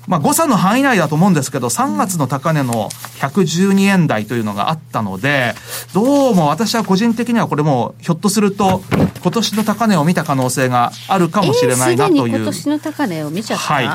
[0.06, 2.88] まあ、誤差の範囲内だと思うんですけど、3月の高値の
[3.20, 5.54] 112円台というのがあったので、
[5.94, 8.82] どうも私は個人的にはこれもひょっとすると、
[9.22, 12.34] 今年の高値を見た可能性があるかもしれないなという。
[12.34, 13.74] えー、今年の高値を見ちゃった？
[13.74, 13.88] はい。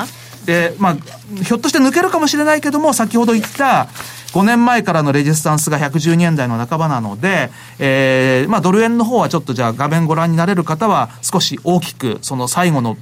[0.46, 0.96] で、まあ、
[1.42, 3.88] ひょっとして抜けるかもしれないけども、先ほど言った、
[4.32, 12.96] 5年前からのレジスタンスが112円台の半ばなので、えー、まあドル円の方はちょっとじゃあ画面ご覧になれる方は少し大きくその最後の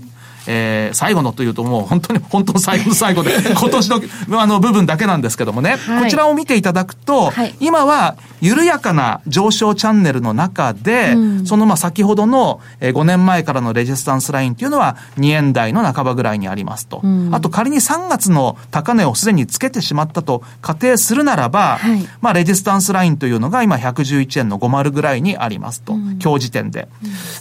[0.46, 3.88] えー、最後のというともう本当に、本当の最後の最後で、 今年
[4.28, 17.00] のあの部分だけなんですけどもね、はい、こちらを見ていただくと、はい、今は緩やかな上昇チャンネルの中で、うん、そのまあ先ほどの5年前からのレジスタンスラインっていうのは2円台の半ばぐらいにありますと。
[17.02, 25.94] うん、あと仮に3月の高値をすでにつけてしまったと仮定するならば、はい、まあレジスタンスラインというのが今111円の50ぐらいにありますと。
[25.94, 26.88] うん、今日時点で。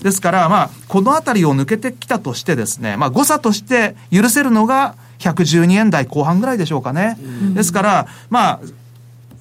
[0.02, 7.18] ですから、まあ、このあたりを抜けてきたとしてですね、まあ誤差として許せるのが112円台後半ぐらいでしょうかね。
[7.54, 8.60] ですから、まあ、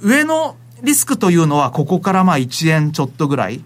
[0.00, 3.62] 上のリスクというのはここからまあ1円ちょっとぐらい。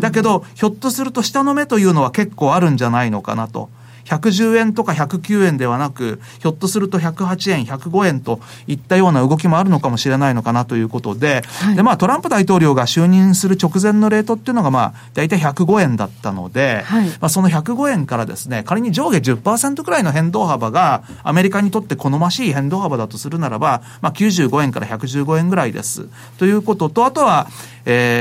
[0.00, 3.70] だけど、ひょっとすると下の目というのは結構あるんじゃないのかなと。
[4.08, 26.06] 110円とか109円ではなく、ひょっとすると108円、105円といったような動きもあるのかもしれないのかなということで、はい、で、まあトランプ大統領が就任する直前のレートっていうのがまあ大体105円だったので、はい、まあその105円からですね、仮に上下10%くらいの変動幅がアメリカにとって好ましい変動幅だとするならば、まあ95円から115円ぐらいです。
[26.38, 27.48] ということと、あとは、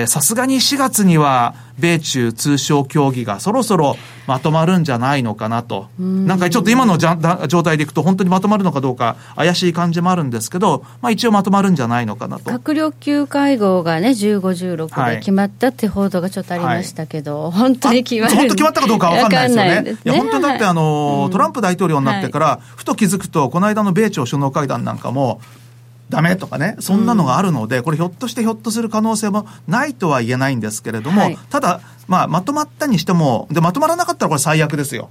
[0.05, 5.87] さすがに4月には米中通商協議がそろそろまとまるんじゃないのかなと。
[5.99, 12.51] なんかちょっと今の状態でいくと本当にまとまるのかどうか怪しい感じもあるんですけど、まあ一応まとまるんじゃないのかなと。
[12.51, 20.15] 閣僚級会合がね、15、16で決まったって報道がちょっとありましたけど、はい、本当に決まる本当決まったかどうかわかんないですよね。
[20.15, 25.39] ね いや、本当だってあの、はい、トランプ大統領になってから、ふと気づくと、この間の米朝首脳会談なんかも、
[26.09, 35.09] ダメとかね、そんなのがあるので、これひょっとしてひょっとする可能性もないとは言えないんですけれども、はい、ただ、まあ、まとまったにしても、で、まとまらなかったらこれ最悪ですよ。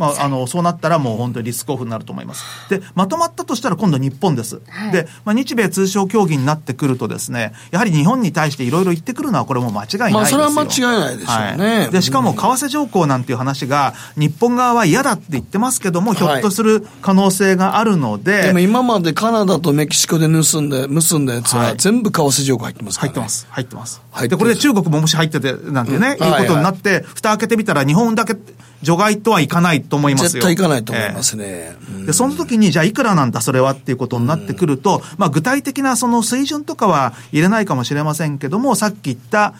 [0.00, 2.42] まあ、あの、そうなったらもう本当にリスクオフになると思います。
[2.70, 4.62] で、まとまったとしたら今度日本です。
[4.66, 10.12] はい、で、まあ、日米通商協議になってくるとですね、やはり日本に対していろいろ言ってくるのはこれも間違いないですよ。
[10.14, 11.78] まあ、それは間違いないでしょうね。
[11.80, 18.44] はい、で、しかも為替条項なんていう話が、日本側は嫌だって言ってますけども、ひょっとする可能性があるので。
[18.44, 23.46] でも今までカナダとメキシコで盗んで、結んだやつは全部為替条項入ってますから、ね、入ってます。
[23.50, 24.00] 入ってます。
[24.28, 28.34] で、これで中国ももし入っててなんてね、うん、いいことになって、蓋開けてみたら日本だけ、
[28.82, 30.28] 除外とはいかないと思いますよ。
[30.30, 31.44] 絶対いかないと思いますね。
[31.46, 39.54] えー、で、その時に、じゃあいくらなんだそれはっていうことになってくると、まあ具体的なその水準とかは入れないかもしれませんけども、さっき言った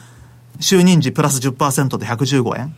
[0.61, 2.75] 就任時プラス10%で115円。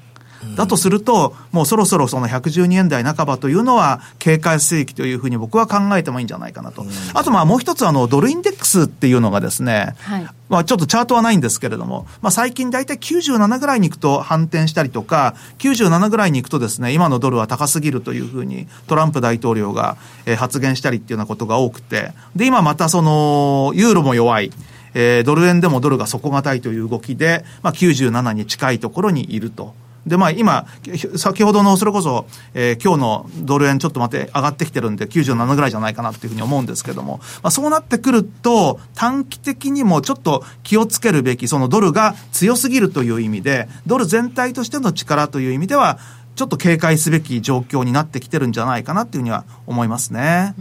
[0.57, 6.85] だとすると、もうそろそろその112円台半ばというのは、警戒水域というふうに僕は考えてもいいんじゃないかなと。
[7.15, 24.53] あとまあもう一つあの、ドルインデックスっていうのがですね、はい、まあちょっとチャートはないんですけれども、まあ最近大体97ぐらいに行くと反転したりとか、97ぐらいに行くとですね、今のドルは高すぎるというふうにトランプ大統領が、え発言したりっていうようなことが多くて、で、今またその、ユーロも弱い。
[24.95, 29.75] えー、ドル円でもドルが底堅いという動きで、まあ、97に近いところにいると。
[30.07, 30.67] で、まあ今、
[31.17, 45.99] 先ほどのそれこそ、えー、今日のドル円ちょっと待って上がってきてるんで97ぐらいじゃないかなっていうふうに思うんですけども、まあそうなってくると短期的にもちょっと気をつけるべき、そのドルが強すぎるという意味で、ドル全体としての力という意味では、
[46.35, 50.55] ちょっと警戒すべき状況になってきてるんじゃないかなっていうふうには思いますね。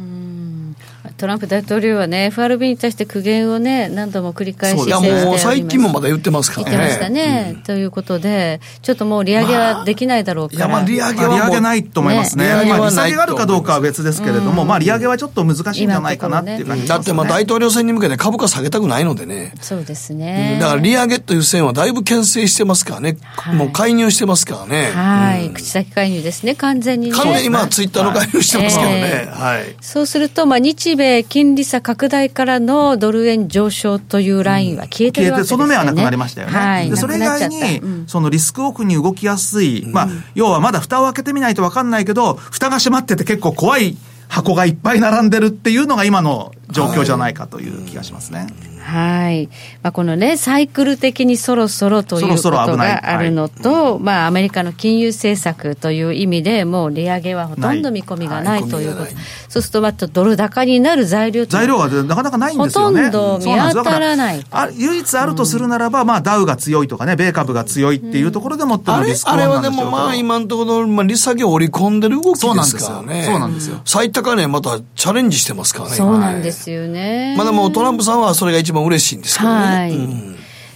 [1.17, 6.77] トランプ大統領はね、FRB に対して苦言をね、何度も繰り返しいやもう最近もまだ言ってますからね。
[6.77, 7.53] 言ってましたね。
[7.55, 10.67] うん、ということで、ちょっともう利上げはできないだろうから。
[10.67, 11.35] まあ、いや、まあ利上げは。
[11.35, 12.45] 利上げないと思いますね。
[12.45, 19.53] ねまあ、利下げがあるかどうかは別ですけれども、うん、まあ、利上げはちょっと難しいんじゃないかなっていう感じ、ね、だってまあ、大統領選に向けて株価下げたくないのでね。
[19.61, 20.57] そうですね。
[20.61, 23.17] だから利上げという線はだいぶ牽制してますからね。
[23.37, 24.91] はい、もう介入してますからね。
[24.91, 25.49] はい。
[25.49, 27.13] 口先介入ですね、完全に、ね。
[27.13, 29.29] 完全にまあ、ツイッターの介入してますけどね。
[29.31, 29.75] はい。
[29.81, 36.53] そうすると、まあ、日米金利差拡大からのドル円上昇というラインは消えてるわけですよね、その目はなくなりましたよね。
[36.53, 48.39] はい、でそれ以外に、うん、そのリスクオフに動きやすい、まあ、要はまだ蓋を開けてみないと分かんないけど、蓋が閉まってて結構怖い箱がいっぱい並んでるっていうのが今の状況じゃないかという気がしますね。
[48.39, 49.47] はいはい。
[49.81, 59.11] まあ、このね、サイクル的にそろそろということがあるのと、まあ、アメリカの金融政策という意味で、もう利上げはほとんど見込みがないということ。
[59.47, 63.05] そうすると、またドル高になる材料材料はなかなかないんですよね。
[63.05, 64.45] ほとんど見当たらない。
[64.51, 72.89] あ唯一あるとするならば、まあ、ダウが強いとかね、米株が強いっていうところでもってのリスクあれはでもまあ、今のところ、まあ、利下げを織り込んでる動きですか？
[72.93, 73.23] らね。
[73.23, 73.79] そうなんですよ。
[73.85, 75.95] 最高値またチャレンジしてますからね。
[75.95, 77.35] そうなんですよね。
[77.37, 79.55] まあでもトランプさんはそれが一番嬉しいんですけどね。
[79.55, 79.91] はい。
[79.91, 80.31] うん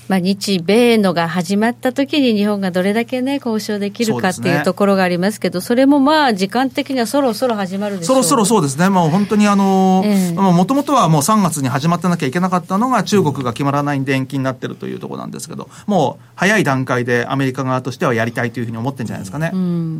[0.07, 10.03] まあ、日米のが始まった時に日本がどれだけね、交渉できるかっていうところがありますけど、それもまあ、時間的にはそろそろ始まるでしょそろそろそうですね、もう本当にあの、
[10.35, 19.51] もともとはもう3月に始まってなきゃいけなかったのが、中国が決まらないんで延期になってるというところなんですけど、もう早い段階でアメリカ側としてはやりたいというふうに思ってるんじゃないですかね。
[19.53, 19.99] うん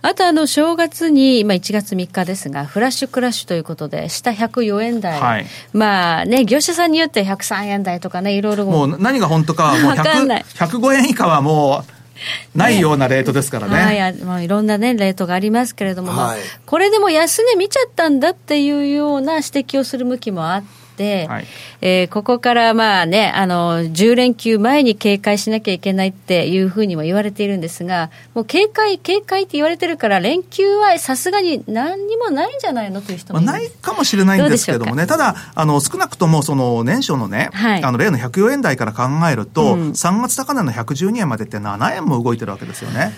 [0.00, 8.66] あとあの正月に、まあ、1月3日ですが、フラッシュクラッシュということで、下104円台、はい、まあね、業者さんによって103円台とかね、いろいろ。
[8.66, 11.84] もう何が本当かは、もう 105円以下はも
[12.54, 13.74] う、ないようなレートですからね。
[13.74, 20.87] ねはい、まあ、いろんなね、レートがありますけれども、はい、まあ、これでも安値見ちゃったんだっていうような指摘をする向きもあって、、
[21.28, 21.46] はい、
[21.80, 43.12] えー、ここからまあね、あの、10連休前に警戒しなきゃいけないっていうふうにも言われているんですが、もう警戒、警戒って言われてるから、連休はさすがに何にもないんじゃないのという人もいまあ、ないかもしれないんですけどもね、ただ、あの、少なくともその年初のね、はい、あの、例の104円台から考えると、うん、3月高値の112円までって7円も動いてるわけですよね。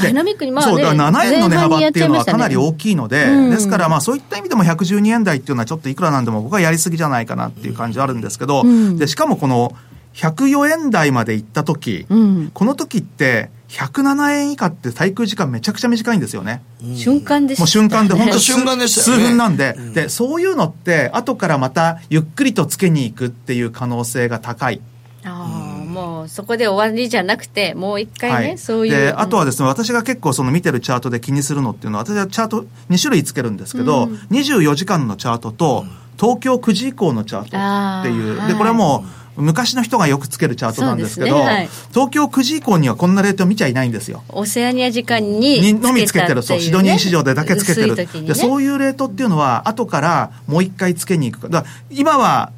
[0.00, 9.74] ダイナミックに、まあ、ね、そう、だから7円の値幅っていうのはかなり大きいので、ねうん、ですから、まあ、そういった意味でも112円台っていうのはちょっといくらなんでも僕はやりすぎじゃないかなっていう感じはあるんですけど、うん、で、しかもこの
[10.14, 16.62] 104円台まで行った時、うん、この時って、107円以下って滞空時間めちゃくちゃ短いんですよね。
[16.94, 24.80] 瞬間でもう瞬間で、本当瞬間でした、ね、数分なんで、うん、で、そういうのって、後からまたゆっくりとつけに行くっていう可能性が高い。
[25.24, 25.65] ああ。
[25.96, 28.96] もうそこで終わりじゃなくて、もう一回ね、はい、そういう。
[28.96, 35.86] で、あとはですね、私が結構その見てるチャートで気にするのっていうのは、私はチャート2種類つけるんですけど、うん、24時間のチャートと、
[36.20, 38.48] 東京9時以降のチャートっていう。
[38.48, 39.04] で、これはも
[39.38, 44.22] う、昔の人がよくつけるチャートなんですけど、ねはい、東京9時以降にはこんなレート見ちゃいないんですよ。
[44.30, 48.34] オセアニア時間にのみつけてる、そう、シドニー市場でだけつけてる、ね、で。
[48.34, 51.48] そういうレートっていうのは、後からもう一回つけに行くか。
[51.48, 52.52] だ今は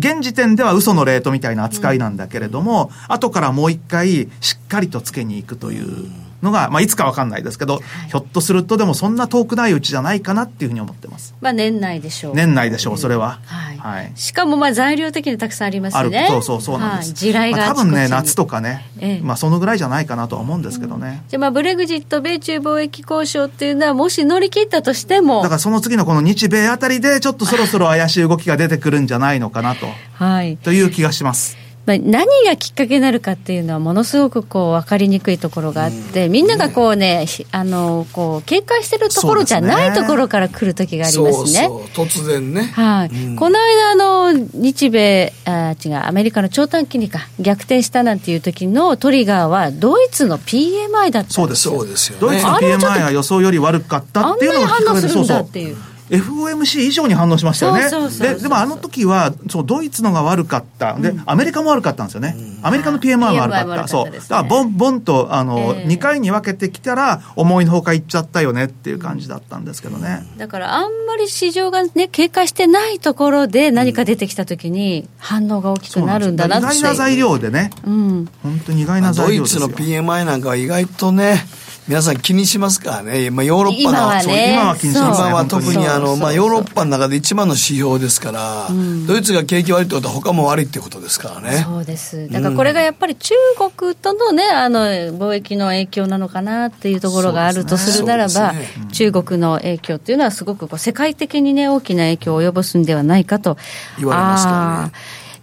[0.00, 6.29] 現時点では嘘のレートみたいな扱いなんだけれども、うん、後からもう一回しっかりとつけに行くという。
[6.42, 11.34] のが、まあ、いつかわかんないですけど、はい、ひょっとするとでもそんな遠くないうちじゃないかなっていうふうに思ってます。
[11.40, 12.34] まあ、年内でしょう。
[12.34, 13.40] 年内でしょう、それは。
[13.46, 13.78] はい。
[13.78, 16.26] はい、しかも、まあ、材料的にたくさんありますね。
[16.28, 17.08] そうそう、そうなんです。
[17.08, 21.22] はい、地雷が、まあ、多分ね、夏とかね、ええ、まあ、そのぐらいじゃないかなとは思うんですけどね。
[21.24, 25.42] うん、じゃあ、まあ、ブレグジット、米中貿易交渉っていうのは、もし乗り切ったとしても。
[25.42, 29.86] だから、その次のこの日米あたりで、ちょっとそろそろ怪しい動きが出てくるんじゃないのかなと。
[30.14, 30.56] はい。
[30.58, 31.56] という気がします。
[31.90, 41.66] まあ、何がきっかけになるかっていうのはものすごくこう分かりにくいところがあって、みんながこうね、あのこう警戒してるところじゃないところから来る時がありますね。
[41.66, 42.62] そうそう突然ね。
[42.62, 55.76] はい、うん、この間あの日米あ違うアメリカの長短金利か逆転したなんていう時のトリガーはドイツの PMI だったそうですそうですよ、ね、ドイツの PMI が予想より悪かったっていうのが反応するんだっていう。
[56.10, 57.88] FOMC 以上に反応しましたよね。
[58.18, 60.94] で、でもあの時は、そう、ドイツのが悪かった。
[60.94, 62.36] で、アメリカも悪かったんですよね。
[62.62, 63.88] アメリカの PMI が悪かった。
[63.88, 64.10] そう。
[64.10, 70.26] だから、ボン、ボンと、あの、2回に分けてきたら、思いのほかいっちゃったよねっていう感じだったんですけどね。
[70.36, 76.76] だから、あんまり市場がね、警戒してないところで何か出てきた時に、反応が大きくなるんだなって。
[76.76, 77.70] 意外な材料でね。
[77.86, 78.28] うん。
[78.42, 79.60] 本当に意外な材料ですよ。
[79.60, 81.44] ドイツの PMI なんかは意外とね、
[81.88, 91.64] 皆さん気にしますからね、まあ、ヨーロッパの今は,、ね、今は気にします、ね、今は特にあの、まあ、ヨーロッパの中で一番の指標ですから、うん、ドイツが景気悪いってことは他も悪いってことですからね。
[91.64, 92.28] そうです。
[92.28, 93.34] だからこれがやっぱり中
[93.76, 103.56] 国とのねあの貿易の影響なのかなっていうところがあるとするならば、ねね、中国の影響っていうのはすごくこう世界的にね大きな影響を及ぼすんではないかと。
[103.98, 104.92] 言われますからね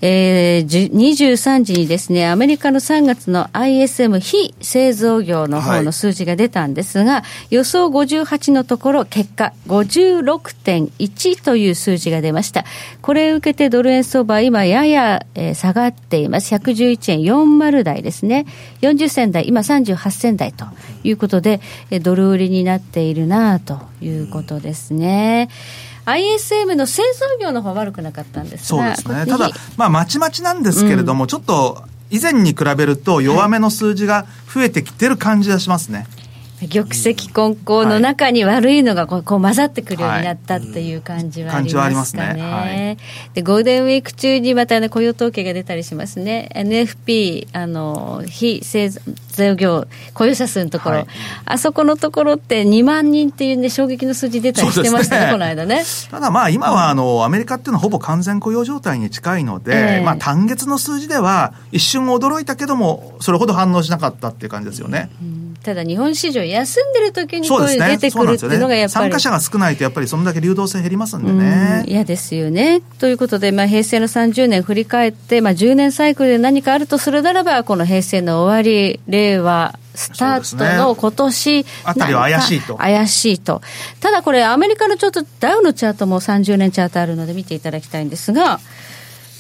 [0.02, 12.66] えー、23時にですね、アメリカの3月の ISM 非製造業の方の数字が出たんですが、はい、予想58のところ、結果56.1という数字が出ました。
[13.02, 16.54] これを受けてドル円相場、今やや、えー、下がっています。
[16.54, 18.46] 111円40台ですね。
[18.82, 20.66] 40銭台、今38銭台と
[21.04, 21.60] いうことで、
[22.02, 25.50] ドル売りになっているなということですね。
[25.82, 28.96] うん ISM の製造業の方は悪くなかったんですが。
[28.96, 29.32] そうですね。
[29.32, 36.00] ただ、まあ、まちまちなんですけれども、うん、ちょっと以前に比べると弱めの数字が増えてきてる感じがしますね。
[36.00, 36.27] はい
[36.66, 42.42] 玉石混交の中に悪いのがこう混ざってくるようになったっていう感じはありますかね。
[42.42, 42.98] はいね
[43.36, 46.50] でゴールデンウィーク中にまた、ね、雇用統計が出たりしますね。
[46.56, 51.08] NFP、あの、非製造業雇用者数のところ、はい、
[51.46, 55.84] あそこのところって2万人っていうね、衝撃の数字出たりしてましたね、ねこの間ね。
[56.10, 65.12] ただまあ今はあの、アメリカっていうのはほぼ完全雇用状態に近いので、えー、まあ単月の数字では一瞬驚いたけども、それほど反応しなかったっていう感じですよね。
[65.22, 71.84] うんただ日本市場休んでる時にこういう出てくるっていうのがやっぱり、参加者が少ないとやっぱりそのだけ流動性減りますんでね。
[71.88, 72.82] 嫌ですよね。
[73.00, 82.76] ということで、まあ、平成の30年振り返って、まあ、10年サイクルで何かあるとするならばこの平成の終わり令和スタートの今年、ね、あたりは怪しいと。
[82.76, 83.62] 怪しいと。
[84.00, 88.60] ただこれ、アメリカのちょっとダウのチャートも30年チャートあるので見ていただきたいんですが、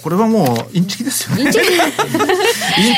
[0.01, 1.43] これはもう、インチキですよね。
[1.43, 1.59] インチ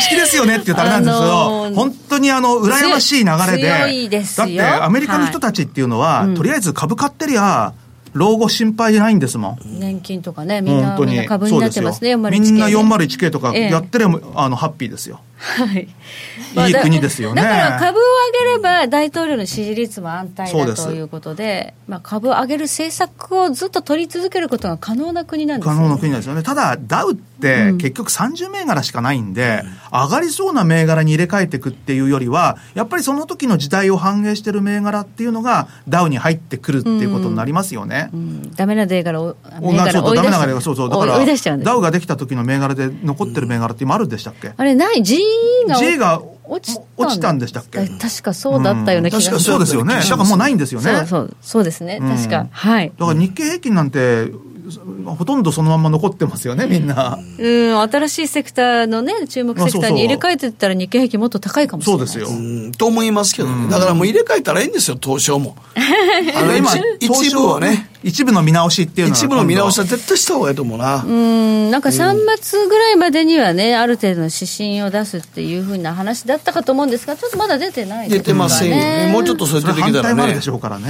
[0.10, 4.10] キですよねって言ったらなんですけど、あのー、本当にあの、羨ましい流れで。
[4.10, 7.74] でだって、アメリカの人たちっていうのは、はい、とりあえず株買ってりゃ、
[8.14, 9.80] 老後心配ないんですもん。
[9.80, 15.20] 年金とかね、みんなみんな株になってますね、みんな 401K とかやってれば、ええ、あの、ハッピーですよ。
[15.40, 15.88] はい。
[16.68, 17.42] いい国ですよね。
[17.42, 25.78] だから株を上げれば大統領の支持率も安泰だということで、まあ、株を上げる政策をずっと取り続けることが可能な国なんですよね。
[25.78, 26.44] 可能な国なんですよね。
[26.44, 38.10] ただ、ダウ結局30銘柄しかないんで、うん、上がりそうな銘柄に入れ替えていくっていうよりは、やっぱりその時の時代を反映してる銘柄っていうのがダウに入ってくるっていうことになりますよね。
[38.14, 40.90] うんうん、ダメな銘柄を、銘柄をダメな銘柄そうそう。
[40.90, 41.18] だから、
[41.58, 45.18] ダウができた時の銘柄で残ってる銘柄って今あるんでしたっけ、あれない ?G
[45.80, 47.88] G が落ち落ちたんでしたっけ？
[47.88, 49.96] 確かそうだったような気がします、そうですよね。
[49.96, 50.92] だからもうないんですよね。
[50.92, 52.00] そうそうそうですね。
[52.00, 52.48] 確か。
[52.52, 52.92] はい。
[52.98, 54.32] だから日経平均なんて、
[55.06, 57.20] ほとんどそのまま残ってますよね、みんな。
[57.38, 62.08] うん、新しいセクターのね、注目セクターに入れ替えてったら日経平均もっと高いかもしれない。
[62.08, 62.72] そうですよ。
[62.78, 63.70] と思いますけどね。
[63.70, 65.56] だからもう入れ替えたらいいんですよ、東証も。
[66.36, 67.89] あの今、一部はね。
[68.02, 71.04] 一部の見直しっていうのは一部の見直しは絶対した方がいいと思うな。
[71.04, 79.12] うん、なんか3月ぐらいまでにはね、ある程度の指針を出すっていうふうな話だったかと思うんですが、ちょっとまだ出てない、ね、出てませんよね。
[79.12, 80.34] もうちょっとそれ出てきたらね。
[80.34, 80.86] でしょうからね。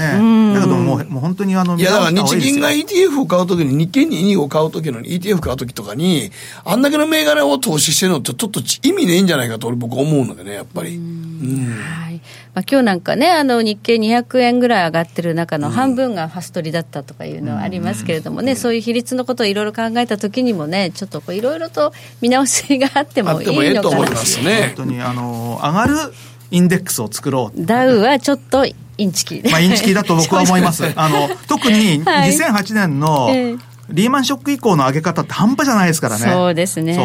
[0.54, 6.32] だけどもう、もう本当にあの、いやだから日銀が ETF を買うときに、日経225を買うときの ETF 買うときとかに、
[6.64, 10.96] あんだけの銘柄を投資してるのってちょっと意味ねえんじゃないかと俺僕思うのでね、やっぱり。
[10.96, 11.76] うん。
[11.82, 12.22] はい
[12.60, 24.74] まあ、今日なんかね、あの日経200円ぐらい上がってる中の半分がファストリだったとかいうのはありますけれどもね、そういう比率のことをいろいろ考えたときにもね、ちょっといろいろと見直しがあってもいいのかなとますね。
[24.76, 26.14] 本当にあの上がる
[26.52, 27.66] インデックスを作ろう。
[27.66, 29.42] ダウはちょっとインチキ。
[29.50, 30.84] まあインチキだと僕は思います。
[30.98, 36.32] あの特に2008年の、はいリーマンショック以降の上げ方って半端じゃないですからね。
[36.32, 36.96] そうですね。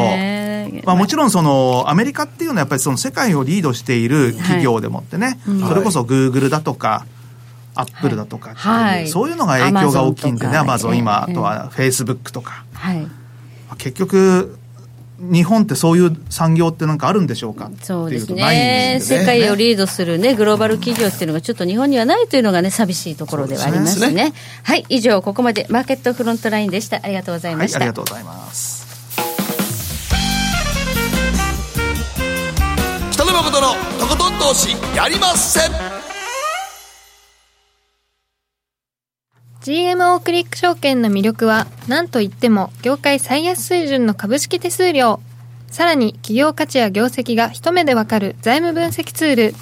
[0.85, 7.07] まあ、もちろんそのアメリカっていうのはやっぱりその世界をリードしている企業でもってね、はい、それこそグーグルだとか、
[7.75, 12.65] アップルだとか、はい、そういうのが影響が大きいんでね、アマゾン今、あとはフェイスブックとか。
[12.73, 13.07] はい、
[13.79, 14.59] 結局、
[15.19, 18.43] 日本ってそういう産業ってなんかあるんでしょうかそうですね、
[18.95, 24.07] ね、世界をリードするね、グローバル企業っていうのがちょっと日本にはないというのがね、寂しいところではありますね。
[24.09, 24.33] すね。
[24.63, 27.01] はい、以上、ここまでマーケットフロントラインでした。
[27.03, 27.79] ありがとうございました。
[27.79, 28.84] はい、ありがとうございます。
[33.35, 35.61] 誠のとことん投資やりまっせ。
[39.65, 45.19] GMO クリック証券の魅力は何といっても業界最安水準の株式手数料。
[45.69, 49.55] さらに企業価値や業績が一目でわかる財務分析ツール。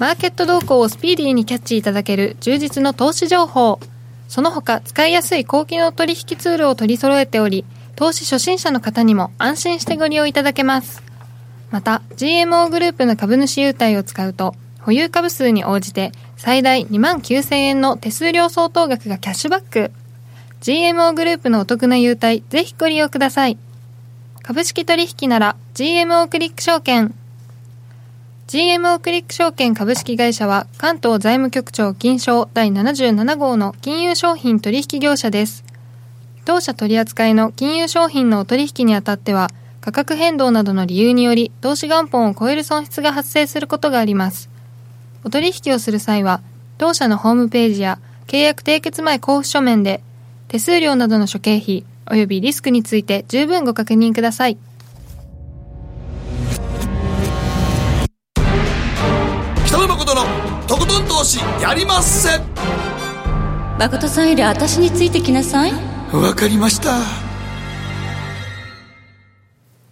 [0.00, 3.78] マーケット動向をスピーディーにキャッチいただける充実の投資情報。
[4.26, 11.07] その他使いやすい高機能取引ツールを取り揃えており投資初心者の方にも安心してご利用いただけます。
[11.70, 19.90] また GMO グループの株主優待を使うと保有株数に応じて最大2万9000円の手数料相当額がキャッシュバック。
[20.62, 23.58] GMO グループのお得な優待、ぜひご利用ください。
[24.42, 27.14] 株式取引なら GMO クリック証券。
[28.46, 35.64] GMO クリック証券株式会社は関東財務局長金賞第77号の金融商品取引業者です。
[36.46, 39.50] 当社取扱いの金融商品のお取引にあたっては
[39.80, 44.50] 価格変動などの理由により投資元本を超える損失が発生することがあります。
[45.24, 46.40] お取引をする際は、
[46.78, 50.02] 当社のホームページや契約締結前交付書面で、
[50.48, 54.58] 手数料などの諸経費及びリスクについて十分ご確認ください。
[59.66, 60.22] 北野誠の
[60.66, 62.40] とことん投資やりまっせ
[63.78, 65.72] 誠さんより私についてきなさい
[66.12, 67.27] わかりました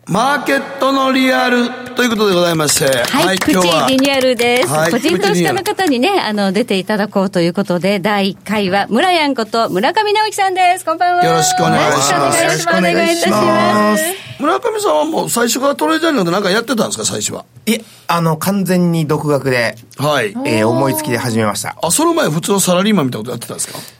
[0.08, 2.84] マーケットのリアルということでございまして。
[2.84, 4.68] はい、はい、プチリニューアルです。
[4.68, 10.84] はい、個人投資家の方にね、あの、出ていただこうということで、第1回は、村やんこと村上直樹さんです。
[10.84, 11.24] こんばんは。
[11.24, 12.40] よろしくお願いします。
[12.40, 14.04] よろしくお願いいたします。
[14.38, 17.44] 村上さんはもう最初からトレーダーなので何かやってたんですか、最初は。
[17.66, 20.36] いえ、あの、完全に独学で、はい。
[20.44, 21.76] えー、思いつきで始めました。
[21.82, 23.95] あ、その前普通のサラリーマンみたいなことやってたんですか？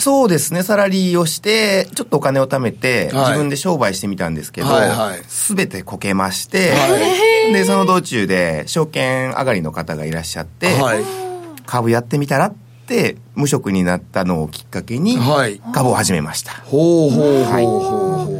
[0.00, 4.68] そうですね、サラリーをして、ちょっとお金を貯めて、自分で商売してみたんですけど、
[5.28, 11.04] す、べ、てこけまして、はい、で、その道中で、証券上がりの方がいらっしゃって、はい、
[11.66, 12.54] 株やってみたらっ
[12.86, 15.16] て無職になったのをきっかけに
[15.72, 18.39] 株を始めました、はい、ほうほうほうほう、は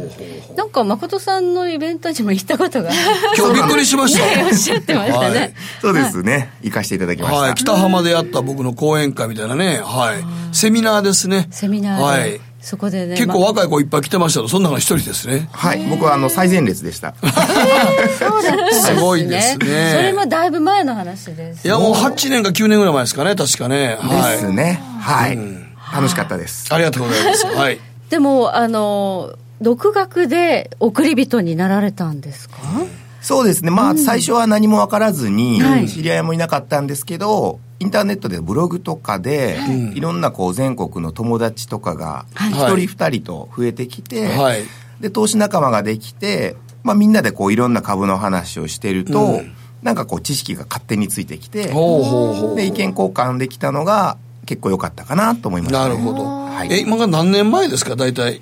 [0.55, 2.89] なんか誠さんのイベントにも行ったことが
[3.37, 9.81] 今日びっくりしました、ね、おっしゃってましたね、はい、そうですね、行かせていただきました、はい、北浜でやった僕の講演会みたいなね。
[9.83, 10.55] はい。
[10.55, 11.47] セミナーですね。
[11.51, 12.41] セミナーはい。
[12.61, 15.49] そこでね結構若い子いっぱい来てましたそんなの一人ですね。
[15.51, 15.85] はい。
[15.87, 17.15] 僕はあの最前列でした。
[17.15, 19.93] そうだったすごいですね。
[19.95, 23.35] それもだいぶ前の話ですいやもう8年か9年ぐらい前ですかね。
[23.35, 23.97] 確かね。
[24.31, 24.81] ですね。
[24.99, 25.39] はい、
[25.93, 26.71] 楽しかったです。
[26.73, 27.45] ありがとうございます。
[27.47, 27.79] はい。
[28.09, 32.57] でもあの独学で送り人になられたんですか、
[33.21, 33.69] そうですね。
[33.69, 39.57] まあ、最初は何も分からずに、知り合いもいなかったんですけど、インターネットでブログとかで、
[39.95, 44.63] い、ろんなこう全国の友達とかが一人二人と増えてきて、はい、
[44.99, 49.53] で投資仲間ができて、まあ、みんなでこういろんな株の話をしてると、うん、
[49.83, 57.95] なんかこう知識が勝手についてきて、で意見交換できたのが結構良かったかなと思います、ね、なるほど、はい、え今が何年前ですか？
[57.95, 58.41] 大体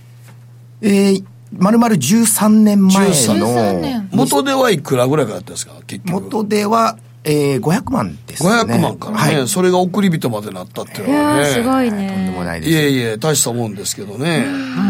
[0.81, 1.23] えー、
[1.57, 6.21] まるまる13年前の元ではいくらぐらいかだったんですか結局？
[6.23, 8.49] 元ではえー、500万ですね。
[8.49, 11.45] 500万からね、はい、それが送り人までなったっていうのはね。
[11.45, 12.07] すごいね。
[12.07, 12.71] とんでもないです。
[12.71, 14.45] いえいえ、大したもんですけどね。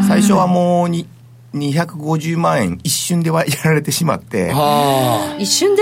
[0.08, 1.08] 最初はもうに、
[1.56, 4.52] 250万円一瞬ではやられてしまって。
[4.52, 5.82] はあ、一瞬で？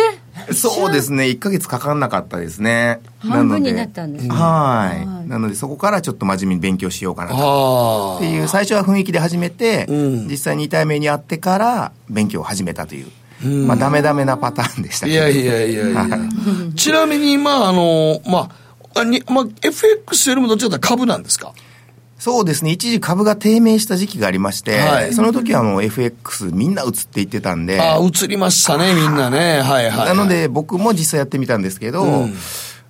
[0.53, 2.99] そうですね、1か月かかんなかったですね。
[3.19, 4.33] 半分になったんですね。
[4.33, 5.27] はい。
[5.29, 8.15] なので、そこからちょっと真面目に勉強しようかなと。
[8.19, 13.07] っていう、最初は雰囲気で始めて、うん、実際2体目に会ってから勉強を始めたという。
[13.67, 16.07] まあ、ダメダメなパターンでしたいやいやいやいや。
[16.75, 18.49] ちなみに、まあ、あの、ま
[18.95, 21.53] あ、にまあ、FX よりもどっちかというと株なんですか？
[22.19, 22.71] そうですね。
[22.71, 27.79] 一時株が低迷した時期がありまして、はい、その時はもう FX みんな移っていってたんで。
[27.79, 29.61] ああ、移りましたね、みんなね。
[29.61, 32.33] はいはい、はい、なので僕も実際やってみたんですけど、うん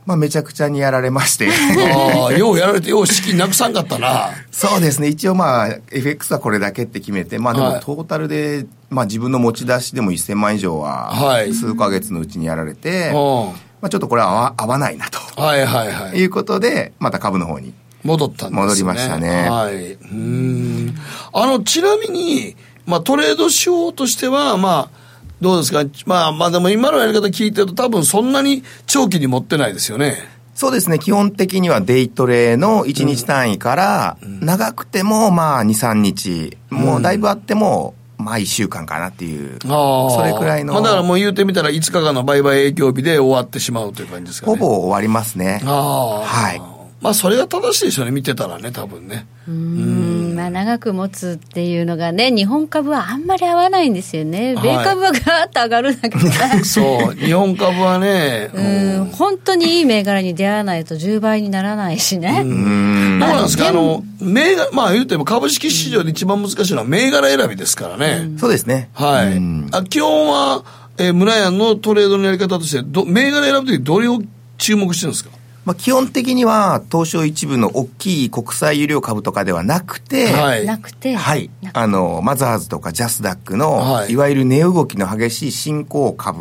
[0.07, 4.29] まあ、めちゃくちゃにやられましてああ、ようやられて、よう資金なくさんかったな。
[4.51, 5.09] そうですね。
[5.09, 11.13] 一応まあ、FX はこれだけって決めて、まあでもトータルで、まあ自分の持ち出しでも1000万以上は、
[11.51, 15.19] 数ヶ月のうちにやられて、はい、まあちょっとこれは合わないなと。
[15.41, 16.17] はいはいはい。
[16.17, 17.73] いうことで、また株の方に。
[18.03, 18.61] 戻ったんですね。
[18.61, 19.49] 戻りましたね。
[19.49, 19.93] はい。
[19.93, 20.95] うん。
[21.33, 25.07] あの、ちなみに、まあトレード手法としては、まあ、
[25.41, 30.15] どうですか、まあ、まあでも今のやり方聞いてると、多分そんなに長期に持ってないですよね。
[30.55, 40.73] そうですね、基本的にはデイトレの1日単位から、長くてもまあ2、3日、もうだいぶあっても、まあ1週間かなっていう、それくらいの。
[40.73, 44.57] まあだからもう言うてみたら5日間の売買影響日で終わってしまうという感じですかね。
[44.57, 45.61] ほぼ終わりますね。
[45.63, 46.76] はい。
[46.99, 49.27] まあそれが正しいですよね、見てたらね、多分ね。
[49.47, 54.55] うん、まあ長く持つっていうのがね、日本株はあんまり合わないんですよね。
[54.55, 56.27] 米株はガーッと上がるんだけど、
[56.65, 58.61] そう、日本株はね、う
[59.03, 62.41] ん、本当にいい銘柄に出会わないと10倍にならないしね。
[62.43, 63.19] うん。
[63.19, 68.31] どうなんですか、あの、銘柄、まあ言うても株式市場で一番難しいのは銘柄選びですからね。
[68.39, 68.89] そうですね。
[68.93, 69.39] はい。
[69.71, 70.63] あ基本は、
[70.97, 74.19] えー、村屋のトレードのやり方として、ど銘柄選ぶときどれを
[74.57, 75.29] 注目してるんですか？
[75.67, 86.39] まあ、基本的には東証一部の大きい国際有料株とかではなくて、はい、なくて、はい、あのマザーズとかジャスダックの、はい、いわゆる値動きの激しい新興株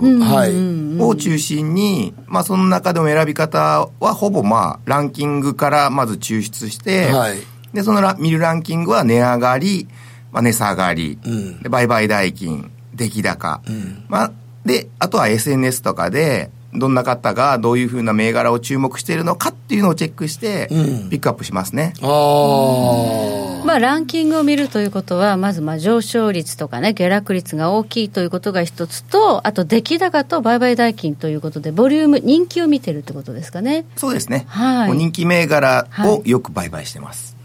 [1.01, 7.39] を中心に、まあ、その中でも選び方はほぼまあランキングからまず抽出して、はい、
[7.74, 9.89] でそのラ見るランキングは値上がり、
[10.31, 14.33] まあ、値下がり、うん、売買代金出来高、うん、まあ、
[14.64, 20.74] であとは SNS とかでどんな方がどういうふうな銘柄を注目しているのかっていうのをチェックして、ピ
[21.16, 21.93] ックアップしますね。
[22.01, 33.85] うん、あまあ、ランキングを見るということは、まずまあ上昇率とかね、下落率が大きいということが一つと、あと出来高と売買代金ということで、ボリューム、人気を見てるってことですかね。
[33.97, 34.45] そうですね。
[34.49, 34.93] はい。
[34.93, 37.31] 人気銘柄をよく売買してます。
[37.31, 37.36] はい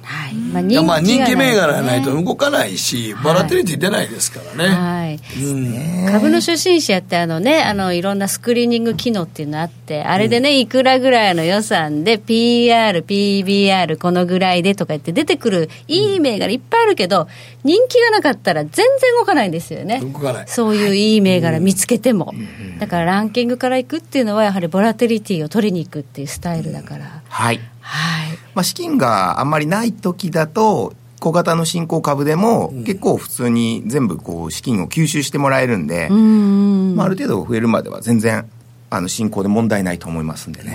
[0.52, 4.76] まあ、人気まあ人気銘柄がないと動かないし、バラテリティ出ないですからね。
[4.76, 17.28] はい、うん、株の初心者ってあのね、あのいろんなスクリーニング機能っていうのあって、あれでね、いくらぐらいの予算で PR、PBR このぐらいでとか言って出てくるいい銘柄いっぱいあるけど、
[17.64, 18.86] 人気がなかったら全然
[19.18, 20.02] 動かないんですよね。
[20.02, 20.48] 動かない。
[20.48, 22.34] そういういい銘柄見つけても。
[22.80, 27.22] だからランキングからいくっていうのはやはりボラテリティを取りに行くっていうスタイルだから。
[27.30, 27.60] はい。
[27.92, 28.38] はい。
[28.56, 38.50] まあ、資金があんまりない時だと小型の新興株でも結構普通に全部こう資金を吸収してもらえるんで、まあ、ある程度増えるまでは全然
[38.90, 40.72] あの進行で問題ないと思いますんでね。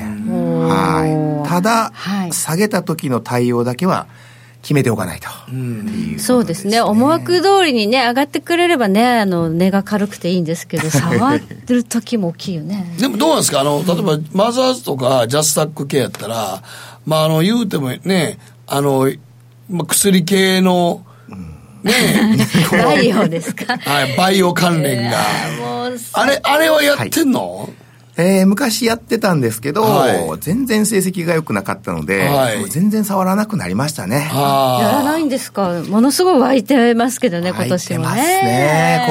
[0.69, 1.49] はい。
[1.49, 4.07] ただ、はい、下げた時の対応だけは
[4.67, 5.29] 決めておかないと。
[6.19, 6.81] そうですね。
[6.81, 12.85] 思惑通りにね、上がってくれればね、あの、値が軽くていいんですけど、下がってる時も大きいよね。
[12.99, 13.61] でもどうなんですか？
[13.61, 16.65] あの、例えば、マザーズとかジャスタック系やったら、
[17.05, 19.09] まあ、あの、言うてもね、あの、
[19.71, 21.05] まあ、薬系の、
[21.85, 21.93] ね
[22.73, 23.79] バイオですか？
[23.79, 25.19] はい、バイオ関連が。
[26.15, 27.69] あれ、あれはやってんの、はい
[28.19, 34.29] えー、昔やってたんですけど、はい、全然成績が良くなかったので、はい、全然触らなくなりましたね。
[34.33, 35.83] やらないんですか？
[35.89, 38.07] ものすごい湧いてますけどね、今年もね。
[38.07, 38.23] 湧いて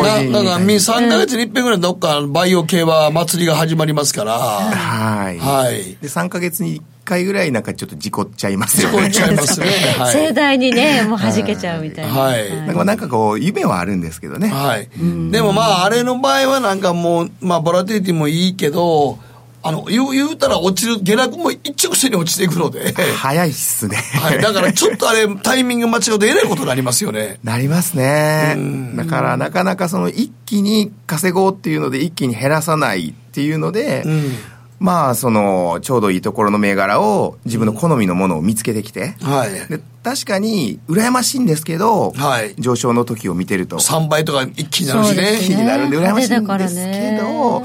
[0.01, 0.31] ますね。
[0.31, 4.33] だから、3か月に1遍ぐらいどっかバイオ系は祭りが始まりますから。
[4.39, 5.37] はい。
[5.37, 5.97] はい。
[6.01, 9.09] で、3か月に回ぐらいなんかちょっと事故っちゃいますよね。
[9.09, 9.67] 事故っちゃいますね。
[9.97, 12.11] はい、盛大にね、もう弾けちゃうみたいな。
[12.11, 12.51] はい。
[12.67, 14.49] なんかなんかこう、夢はあるんですけどね。
[14.49, 14.89] はい。
[15.31, 19.19] でもまあ、あれの場合はなんかもう、まあ、ボラティリティもいいけど、
[19.61, 22.93] あの、言う、言うたら落ちる、下落も一直線に落ちていくので。
[23.17, 23.97] 早いっすね。
[23.97, 24.39] はい。
[24.39, 27.39] だからちょっとあれ、タイミング間違うとえらいことになりますよね。
[27.43, 28.55] なりますね。
[28.95, 34.37] だからなかなかその一気に稼ごうっていうので一気に減らさないっていうので、うん
[34.79, 43.77] まあ、その、ちょうどいいところの銘柄を自分の好みのものを見つけてきて、はい、で確かに、羨ましいんですけど、はい、上昇の時を見てると。
[43.77, 45.37] 3倍とか一気になるしね。
[45.37, 47.63] 一気になるんで羨ましいんですけど、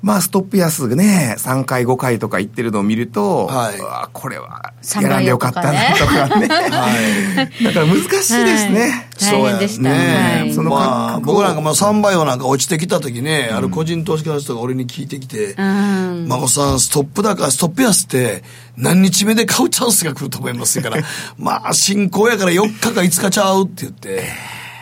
[0.00, 6.46] まあ、ストップ安ね、3回、5回とか言ってるのを見ると、はい、わこれは、選んでよかったなとかね。
[6.46, 8.32] はい、だから難しいです
[8.70, 9.08] ね。
[9.16, 10.38] そうやね。
[10.40, 18.44] はい、そのまあ、僕なんかも3倍をなんか落ちてきた時ね、うん、ある個人投資家の人が俺に聞いてきて、うん、孫さん、ストップ高、ストップ安って
[18.76, 21.02] 何日目で買うチャンスが来ると思いますから、
[21.38, 24.22] まあ、進行やから4日か5日ちゃうって言って、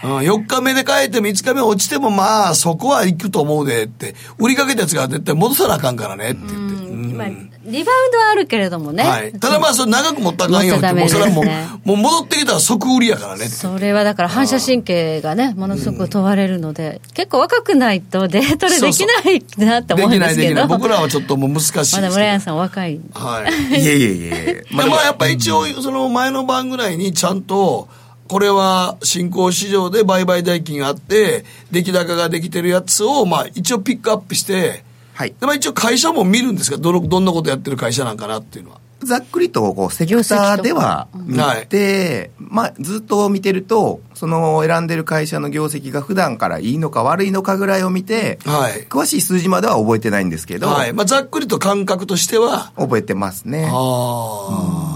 [0.06, 7.16] うん、4日目で帰っても5日目落ちてもまあそこは行くと思うでって売りかけたやつが絶対戻さなあかんからねって言って、うん。
[7.16, 11.44] まあ、リバウンドはあるけれどもね、はい、ただまあそれ長く持ったらあかんよって、もうそれはもう
[11.88, 20.18] もう戻ってきたら即売りやからねそれはだから反射神経がねものすごく問われるので、結構若くないとデートでできないなって思うんですけど。
[20.18, 20.68] できないできない。
[20.68, 23.00] 僕らはちょっともう難しいです、まだ村山さん若い。
[23.14, 23.80] はい。
[23.80, 24.64] いえいえいえ。
[24.70, 27.88] まあやっぱり一応その前の晩ぐらいにちゃんと
[28.28, 35.34] これは新興市場で売買代金があって、出来高ができてるやつを、まあ一応ピックアップして、はい。
[35.40, 38.80] まあ一応会社も見るんですが、どの、どんなことやってる会社なんかなっていうのは。
[39.00, 53.68] ざっくりとこうセクターでは見て、まあ、ずっと見てるとその選んでる会社の業績が普段からいいのか悪いのかぐらいを見て、はい、詳しい数字までは覚えてないんですけど、はいまあ、ざっくりと感覚としては覚えてますね。
[53.70, 54.95] ああ、うん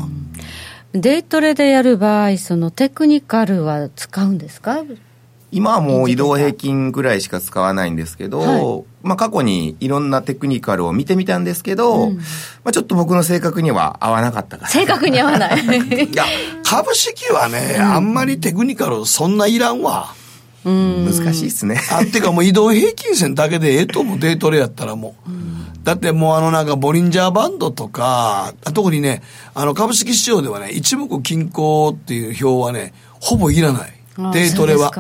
[0.93, 4.83] デイトレでやる場合、そのテクニカルは使うんですか？
[5.53, 12.23] 今はもう移動平均ぐらいしか使わないんですけど、はい、まあ過去にいろんなテクニカルを見てみたんですけど、うん、ま
[12.67, 14.69] あちょっと僕の性格には合わなかったから。
[14.69, 15.59] 性格に合わない。
[16.07, 16.25] いや、
[16.63, 20.15] 株式はね、うん、あんまりテクニカルそんないらんわ。
[20.65, 21.81] うん、難しいっすね。
[21.91, 25.31] あ、っ てかもう移動平均線だけでええと思う、デイトレやったらもう。
[25.31, 25.51] うん
[25.83, 29.23] だってもうあのなんかボリンジャーバンドとか、特にね、
[29.55, 34.01] あの株式市場ではね、一目均衡っていう表はね、ほぼいらない。
[34.33, 34.93] デートレは。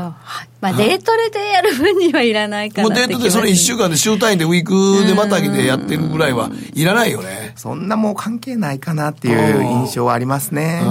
[0.60, 7.52] まあ、デートレでやる分にはいらないかなもうデートでそれ1週間で週単位でウィークでまたぎでやってるぐらいはいらないよね。
[7.56, 10.82] そんなもう関係ないかなっていう印象はありますね。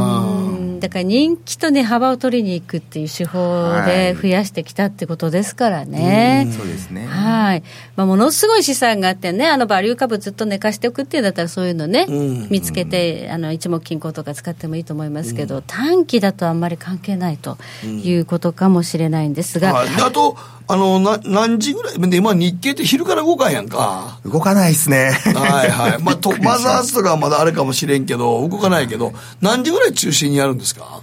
[0.80, 6.46] だから人気とね幅を取りに行くっていう手法で増やしてきたってことですからね。
[6.48, 7.06] はい、そうですね。
[7.06, 7.64] はい。
[7.96, 12.06] まあものすごい資産があってね、あのバリュー株ずっと寝かしておくっていうんだったらそういうのね、
[12.50, 19.74] 見つけてあの一目金衡とか使ってもいいと思いますけど、短期だとあんまり関係ないということかもしれないんですが。
[19.74, 20.38] はい、あと
[20.72, 22.00] あの、な、何時ぐらい？
[22.12, 24.20] で、今日経って昼から動かんやんか。
[24.24, 25.10] 動かないっすね。
[25.34, 26.00] はいはい。
[26.00, 29.12] まあ、と、マザーズとかはまだあれかもしれんけど、動かないけど、
[29.42, 31.02] 何時ぐらい中心にやるんですか？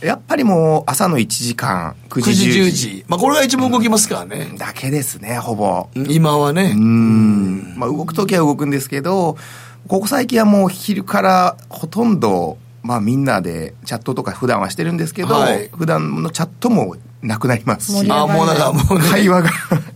[0.00, 3.04] やっぱりもう朝の1時間、9時、9時10時。
[3.08, 4.52] まあこれが一番動きますからね。
[4.58, 5.88] だけですね、ほぼ。
[5.94, 6.74] 今はね。
[6.76, 7.74] うん。
[7.78, 9.38] まあ動くときは動くんですけど、
[9.88, 18.06] ここ最近はもう昼からほとんど、まあみんなでチャットとか普段はしてるんですけど、はい、普段のチャットもなくなりますし。
[18.10, 19.50] あもうだからもう、ね、 会話が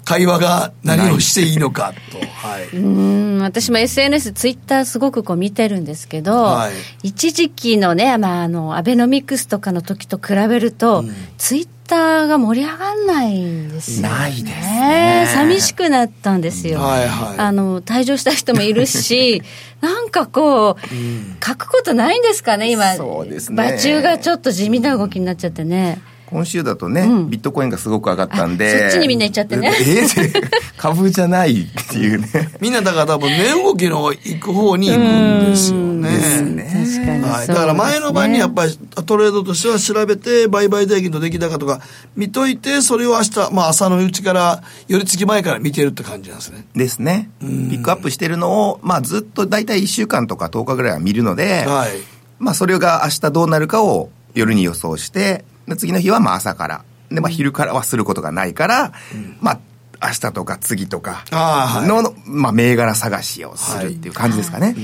[0.05, 2.19] 会話が何をしていいのかと。
[2.19, 2.77] はい。
[2.77, 6.71] うん、私も SNS、ツイッターすごくこう見てるんですけど、は
[7.03, 14.15] い、一時期のね、まあ、あの、アベノミクスとかの時と比べると、うん、ツイッターが盛り上がんないんですよ、ね。
[14.15, 15.29] ないですね。
[15.35, 16.81] 寂しくなったんですよ。
[16.81, 17.39] はいはい。
[17.39, 19.43] あの、退場した人もいるし、
[19.83, 22.95] なんかこう、うん、書くことないんですかね、今。
[22.95, 23.63] そうですね。
[23.63, 26.01] 馬中がちょっと地味な動きになっちゃってね。
[26.31, 28.91] 今週だとね、うん、ビットコインがすごく上がったんで。
[28.91, 29.73] そっちにみんな行っちゃってね。
[29.81, 32.29] えー、株じゃないっていうね。
[32.61, 36.11] みんなだから多分値動きの行く方に行くんですよね。
[36.11, 36.65] ですね。
[36.95, 37.47] 確かに、はい。
[37.47, 38.77] だから前の晩にやっぱり
[39.07, 41.81] トレードとしては調べて、売買代金と出来高とか
[42.15, 46.67] 見といて、それを明日、まあ朝のうちから、寄り付き前から見てるって感じなんですね。
[46.75, 47.31] ですね。
[47.41, 51.93] ピックアップしてるのを、まあずっと大体1週間とか10日ぐらいは見るので、はい。
[52.39, 55.45] まあそれが明日どうなるかを夜に予想して、
[55.77, 56.85] 次の日はまあ朝から。
[57.11, 59.61] で、まあ、昼からはすることがないから、うん、まあ、
[60.01, 64.67] 明日とか次とかの、はい、まあ、銘柄探しをするっていう感じですかね。
[64.67, 64.77] はい、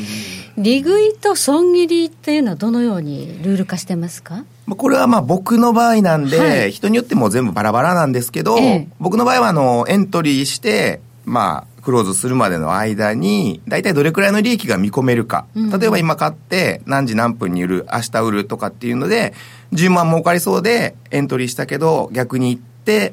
[0.57, 4.45] 利食いと損切りっていうのはどのようにルール化してますか？
[4.67, 15.47] これはまあ僕の場合なんで、はい、人によっても全部バラバラなんですけど、ええ、僕の場合はあのエントリーして、まあ、クローズするまでの間に、大体どれくらいの利益が見込めるか。
[15.55, 19.35] 例えば今買って、何時何分に売る、明日売るとかっていうので、
[19.73, 23.13] 10万儲かりそうでエントリーしたけど、逆に言って、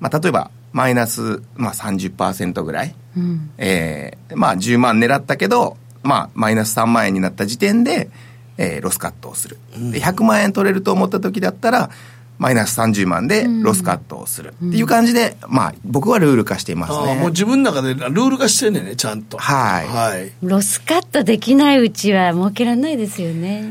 [0.00, 2.94] まあ、例えば、マイナス、まあ30%ぐらい。
[3.16, 8.10] うん、えー、まあ10万狙ったけど、まあマイナス3万円になった時点で、
[8.58, 9.58] えー、ロスカットをする。
[9.72, 11.90] で、100万円取れると思った時だったら、
[12.38, 17.16] マイナス30万でロスカットをするっていう感じで、うん、まあ僕はルール化していますね。
[17.16, 19.38] もう自分の中でルール化してんねんね、ちゃんと。
[19.38, 19.86] はい。
[19.86, 20.32] はい。
[20.42, 23.64] ロスカットできないうちは儲けられないですよね。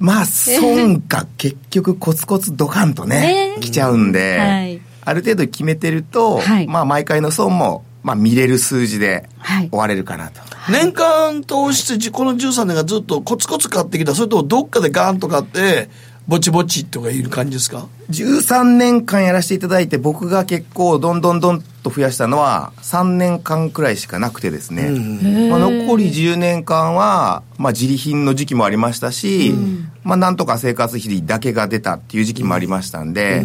[0.00, 10.40] まあ損が結局コツコツドカンと ね、来ちゃうんで、はい、ある程度決めてると、はい、まあ毎回の損もまあ見れる数字で終われるかなと。
[10.40, 15.90] はい、年間通してこの13年がずっとコツコツ買ってきたそれともどっかでガーンと買って
[16.28, 24.90] ぼちぼちとかいる感じですか？13年間やらせていただいて僕が結構どんどんどんと増やしたのは3年間くらいしかなくてですね、
[25.48, 29.54] まあ、残り10年間は、まあ、自利品の時期もありましたし、
[30.04, 33.42] まあ、なんとか生活費だけが出たっていう時期もありましたんで、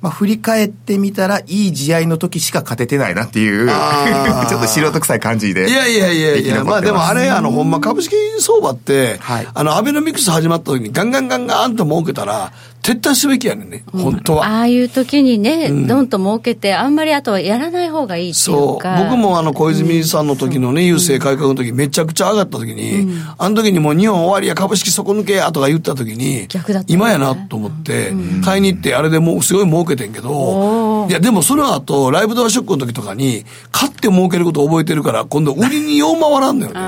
[0.00, 3.68] まあ、振り返ってみたら、いい試合の時しか勝ててないなっていう、
[4.48, 5.68] ちょっと素人臭い感じで。
[5.68, 14.46] いやいやいやいや、まあでもあれ、あの、ほんま株式相場って、はい、あの、アベノミクス始まった時にガンガンガンガンと儲けたら、撤退すべきやねんね、本当は。
[14.46, 18.96] ああいう時にね、どんと儲けて、あんまりあとはやらない方がいいっていうか。
[18.96, 19.04] そう。
[19.04, 23.06] 僕もあの、小泉さんの時のね、郵政改革の時、めちゃくちゃ上がった時に、
[23.36, 26.48] あの時にもう日本終わりや株式底抜けやとか言った時に、
[26.86, 28.12] 今やなと思って、
[28.42, 36.80] 買いに行って、あれでもうすごい儲けてんけど、いや、でもその後、ライブドアショックの時とかに、買って儲けることを覚えてるから、今度売りによう回らんのよね。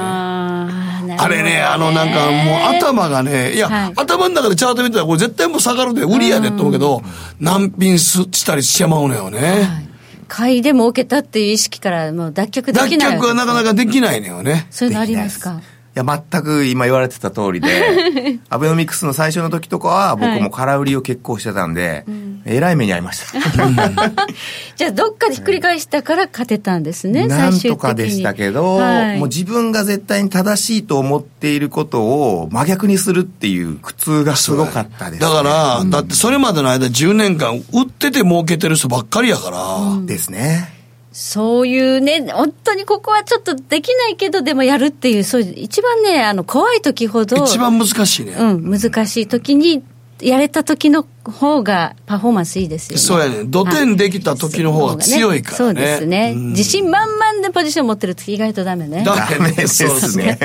[1.19, 7.03] あれね、あのなんかもう頭がね、いや、はい、頭の中でチャート見てたらこれ絶対もう下がるで、売りやでと思うけど、
[7.41, 9.39] 難品したりしちまうのよね。
[9.41, 9.89] はい
[10.29, 13.19] 買いで儲けたっていう意識からもう脱却できない。
[13.19, 14.67] 脱却はなかなかできないのよね。
[14.71, 15.61] そういうのありますか？
[15.61, 15.63] い
[15.95, 22.33] や、全く今言われてた通りで、 アベノミクスの最初の時とかは僕も空売りを結構してたんで、はい。
[22.45, 23.39] えらい目に遭いました。
[24.77, 39.75] じゃあ、どっかでひっくり返したから勝てたんですね、なんとかでしたけど、はい、もう自分が絶対に正しいと思っていることを真逆にするっていう苦痛がすごかったです、ね、だから、うん、だってそれまでの間10年間売ってて儲けてる人ばっかりやから。
[39.77, 40.82] うん、ですね。
[41.13, 47.45] そういうね、本当にここはちょっとできないけど、でもやるっていう、そういう、一番ね、あの、怖い時ほど。
[47.45, 48.33] 一番難しいね。
[48.33, 49.83] うん、難しい時に、
[50.23, 53.03] やれた時の方がパフォーマンスいいですよね。
[53.03, 53.45] そうやね。
[53.45, 55.57] 土点できた時の方が強いからね。
[55.57, 56.35] そうですね。
[56.35, 59.03] 自信満々でポジション持ってると意外とダメね。
[59.05, 60.39] ダメ ですね。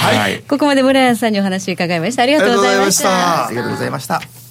[0.00, 0.42] はい。
[0.48, 2.24] ここまで村谷さんにお話を伺いました。
[2.24, 3.46] ありがとうございました。
[3.46, 4.41] ありがとうございました。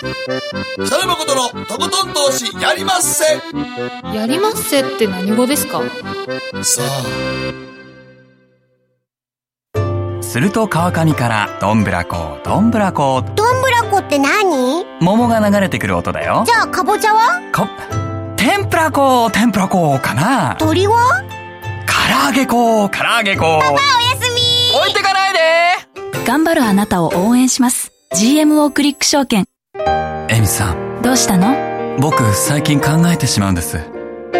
[0.00, 3.24] 北野誠のとことん投資やりまっせ。
[4.16, 5.82] やりまっせって何語ですか？
[6.62, 6.82] さ
[9.74, 10.22] あ。
[10.22, 13.24] すると川上からどんぶらこどんぶらこ。
[13.34, 14.84] どんぶらこって何？
[15.00, 16.44] 桃が流れてくる音だよ。
[16.46, 17.40] じゃあかぼちゃは？
[17.52, 17.66] こ
[18.36, 20.54] 天ぷらこ天ぷらこかな。
[20.60, 21.24] 鳥は？
[21.88, 23.58] 唐揚げこ唐揚げこ。
[23.60, 23.80] パパおや
[24.20, 24.40] すみ。
[24.78, 25.40] 置いてかないで。
[26.24, 27.90] 頑張るあなたを応援します。
[28.14, 29.46] GMO クリック証券
[30.30, 31.02] エミさん。
[31.02, 31.98] どうしたの？
[32.00, 33.78] 僕最近考えてしまうんです。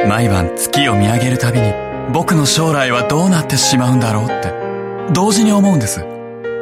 [0.09, 1.73] 毎晩月を見上げるたびに
[2.13, 4.53] 僕の将来はどうなってしまうんだろうって。
[5.13, 6.05] 同時に思うんです。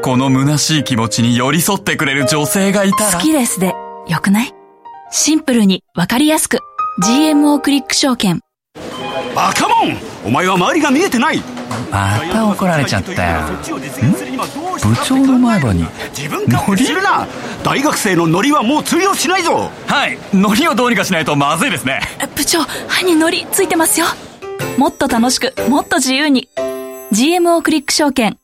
[0.02, 3.18] この虚しい気持ちに寄り添ってくれる女性がいたら。
[3.18, 3.74] 好きですで
[4.08, 4.54] よくない？
[5.10, 6.60] シンプルにわかりやすく。
[7.02, 8.40] GMO クリック証券。
[9.34, 9.96] バカモン！
[10.24, 11.42] お前は周りが見えてない
[11.90, 13.40] また怒られちゃったよ。
[14.82, 15.86] 部長の前歯に。
[16.16, 17.26] 自分からするな！
[17.62, 19.70] 大学生のノリはもう通用しないぞ！
[19.86, 20.18] はい。
[20.32, 22.00] ノリをどうにかしないとまずいですね。
[22.34, 24.06] 部長歯にノリついてますよ。
[24.78, 26.48] もっと楽しくもっと自由に。
[27.12, 28.36] GMO クリック証券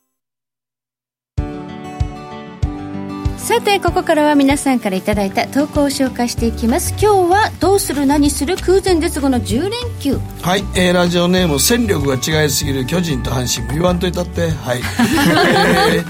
[3.43, 6.91] さてここからは皆さんからいただいた投稿を紹介していきます。
[6.93, 10.17] 今日はどうする何する空前絶後の10連休。
[10.43, 14.49] はい、えー、ラジオネーム戦力が違いすぎる巨人と阪神言わんといたって。
[14.51, 14.79] はい、
[15.93, 16.01] え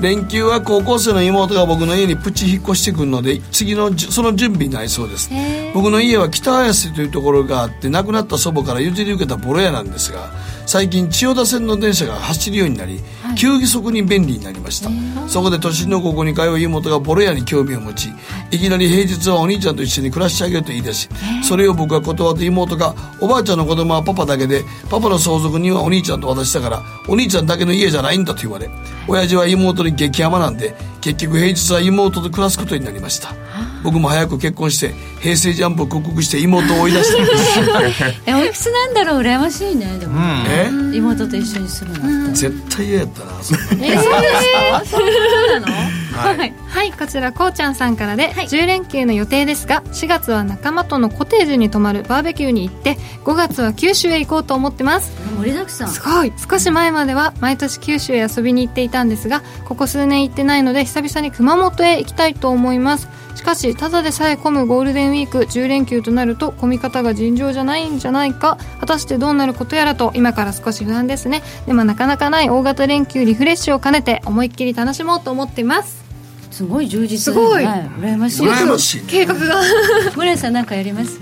[0.00, 5.30] ー、連休は高校生の妹が僕の家にプチ引っ越してくるので次のその準備になりそうです。
[5.72, 10.32] 僕の家は北綾瀬というところがあって亡くなった祖母から譲り受けたボロ屋なんですが
[10.66, 13.02] 最近千代田線の電車が走るようになり、はい、
[13.36, 14.90] 急義速に便利になりました。
[15.28, 18.10] そこで都心の高校に通う妹がボロ屋に興味を持ち
[18.50, 18.58] い。
[18.58, 21.08] きなり平日はお兄ちゃんと一緒に暮らしてあげると言い出し
[21.42, 28.68] それを僕が断って妹がおばあちゃんの子供はパパだけでパパの相続人はお兄ちゃんと渡したからお兄ちゃんだけの家じゃないんだと言われ
[29.08, 33.34] 親父は妹に激甘なんで結局平日は妹と暮らすことになりました。
[33.82, 39.22] 僕も早く結婚して平成ジャンプを克服して妹を追い出したんですえおいくつなんだろう？
[39.22, 40.96] 羨ましいねでも、うん、え？
[40.98, 42.32] 妹と一緒に住むの。
[42.34, 44.00] 絶対嫌やったな そんなえー、
[44.86, 45.66] そうなの？
[46.12, 55.12] はい、はい、こちらこうちゃんさんからで、はい、10連休の予定ですが4月は仲間とのコテージに泊まるバーベキューに行って5月は九州へ行こうと思ってます。
[55.38, 55.88] 盛りだくさん。
[55.88, 56.32] すごい。
[56.50, 63.08] 少し前までは毎年九州へ遊びに行っていたんですがここ数年行ってないので久々に熊本へ行きたいと思います。
[63.29, 68.58] しかしただでさえ混むゴールデンウィーク10連休となると混み方が尋常じゃないんじゃないか。
[68.78, 71.42] 果たしてどうなることやらと今から少し不安ですね。
[71.66, 76.04] でもなかなかない大型連休リフレッシュを兼ねて思いっきり楽しもうと思っています。
[76.52, 77.18] すごい充実。
[77.18, 78.46] すごい、はい、羨ましい。
[78.46, 79.60] 羨ましい、計画が。
[80.16, 81.18] 村井さん何かやります？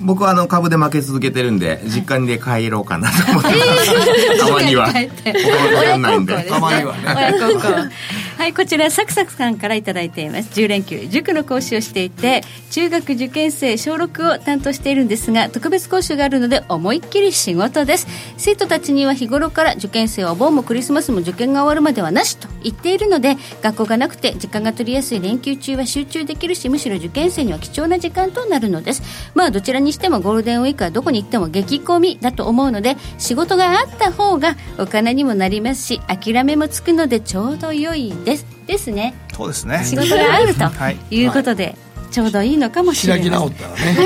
[0.00, 4.92] 僕はあの株で負け続けてるんで実家で帰ろうかなと思ってます、たまには。
[4.92, 5.08] 親
[5.98, 7.90] 孝行たまにはね
[8.36, 10.60] はいこちらサクサクさんから頂いています。
[10.60, 18.06] 10連休塾の講師をしていて中学受験生小6を担当しているんですが特別講習があるので思いっきり仕事です。
[18.36, 29.02] 生徒たちには日頃から受験生はお盆もクリスマスも受験が終わるまではなしと言っているので学校がなくて時間が取りやすい連休中は集中できるしむしろ受験生には貴重な時間となるのです。
[29.34, 38.46] まあどちらにしてもゴールデンウィークはどこに行っても激混みだと思うので仕事があった方がお金にもなりますし諦めもつくのでちょうど良いです。
[38.66, 39.14] ですね。
[39.34, 39.84] そうですね。
[39.84, 41.26] 仕事があるとい。
[41.26, 41.76] うことで、はい
[42.14, 43.96] ちょうどいいのかもしれない開き直ったらね。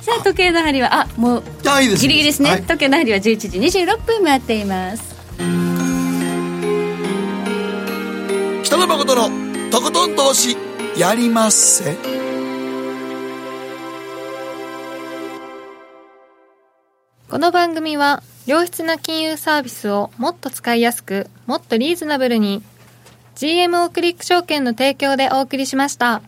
[0.00, 1.42] さあ時計の針はあもう
[1.80, 5.16] ギリギリですね、はい、時計の針は11時26分回っています。
[8.62, 10.56] 北野誠のとことん投資
[10.96, 11.96] やりまっせ。
[17.28, 22.62] この番組は良質な金融サービスをもっと使いやすくもっとリーズナブルに
[23.38, 26.22] GMO クリック証券の提供でお送りしました。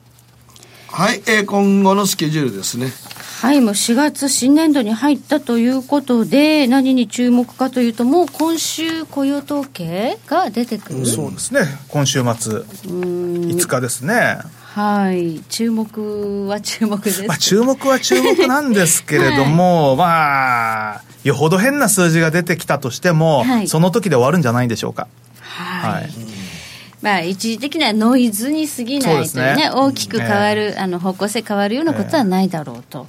[0.86, 2.92] はい、えー、今後のスケジュールですね。
[3.40, 11.62] はいもう4月新年度に入ったということで何に注目かというともう今週雇用統計が出てくる、うん、そうですね。
[11.88, 14.38] 今週末5日ですね。
[14.74, 25.08] はい、注目は注目です、まあ、注目は注目なんですけれども、 はい、まあよほど変な数字が出てきたとしても、はい、その時で終わるんじゃないでしょうか。
[25.40, 26.29] はい、はい
[27.02, 29.70] まあ、一時的なノイズに過ぎないというね、ね。
[29.70, 33.06] 大きく変わる、あの方向性変わるようなことはないだろうと。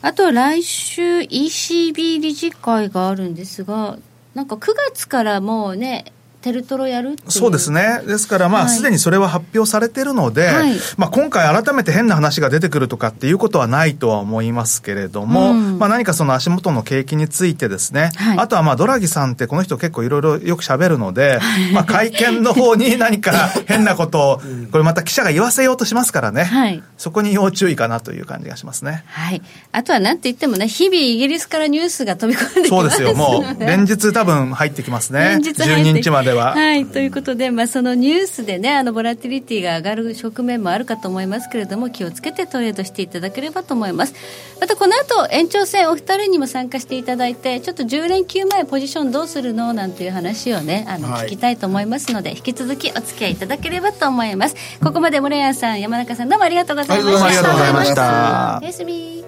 [0.00, 3.98] あと来週 ECB 理事会があるんですが、
[4.34, 6.12] なんか9月からもうね、
[6.46, 8.02] テルトロやるそうですね。
[8.06, 21.40] ですから、まあ、す、で、にそれは発表されてるので、はい、まあ、今回改めて変な話が出てくるとかっていうことはないとは思いますけれども、うん、まあ、何かその足元の景気についてですね、はい、あとはまあ、ドラギさんってこの人結構いろいろよく喋るので、
[21.74, 23.32] まあ、会見の方に何か
[23.66, 24.40] 変なことを、
[24.70, 29.02] これまた記者が言わせようとしますからね、はい、そこに要注意かなという感じがしますね。
[29.08, 29.42] はい。
[29.72, 35.40] あとはなんて言ってもね、日々イギリスからニュースが飛び込んできますそうですよ、もう、連日多分入ってきますね。
[35.40, 36.52] 連日12日までは。
[36.52, 44.14] はい、ということで、まあ、そのニュースでね、あの、ボラティリティが上がる側面もあるかと思いますけれども、気をつけてトレードしていただければと思います。
[44.60, 54.56] また、この後、延長戦、お二人にも参加していただいて、ちょっと10連休前、ポジションどうするのなんていう話をね、あの、聞きたいと思いますので、引き続きお付き合いいただければと思います。
[54.82, 57.26] ここまで、森谷さん、山中さん、どうもありがとうございました。
[57.26, 58.58] ありがとうございました。
[58.62, 59.25] おやすみ。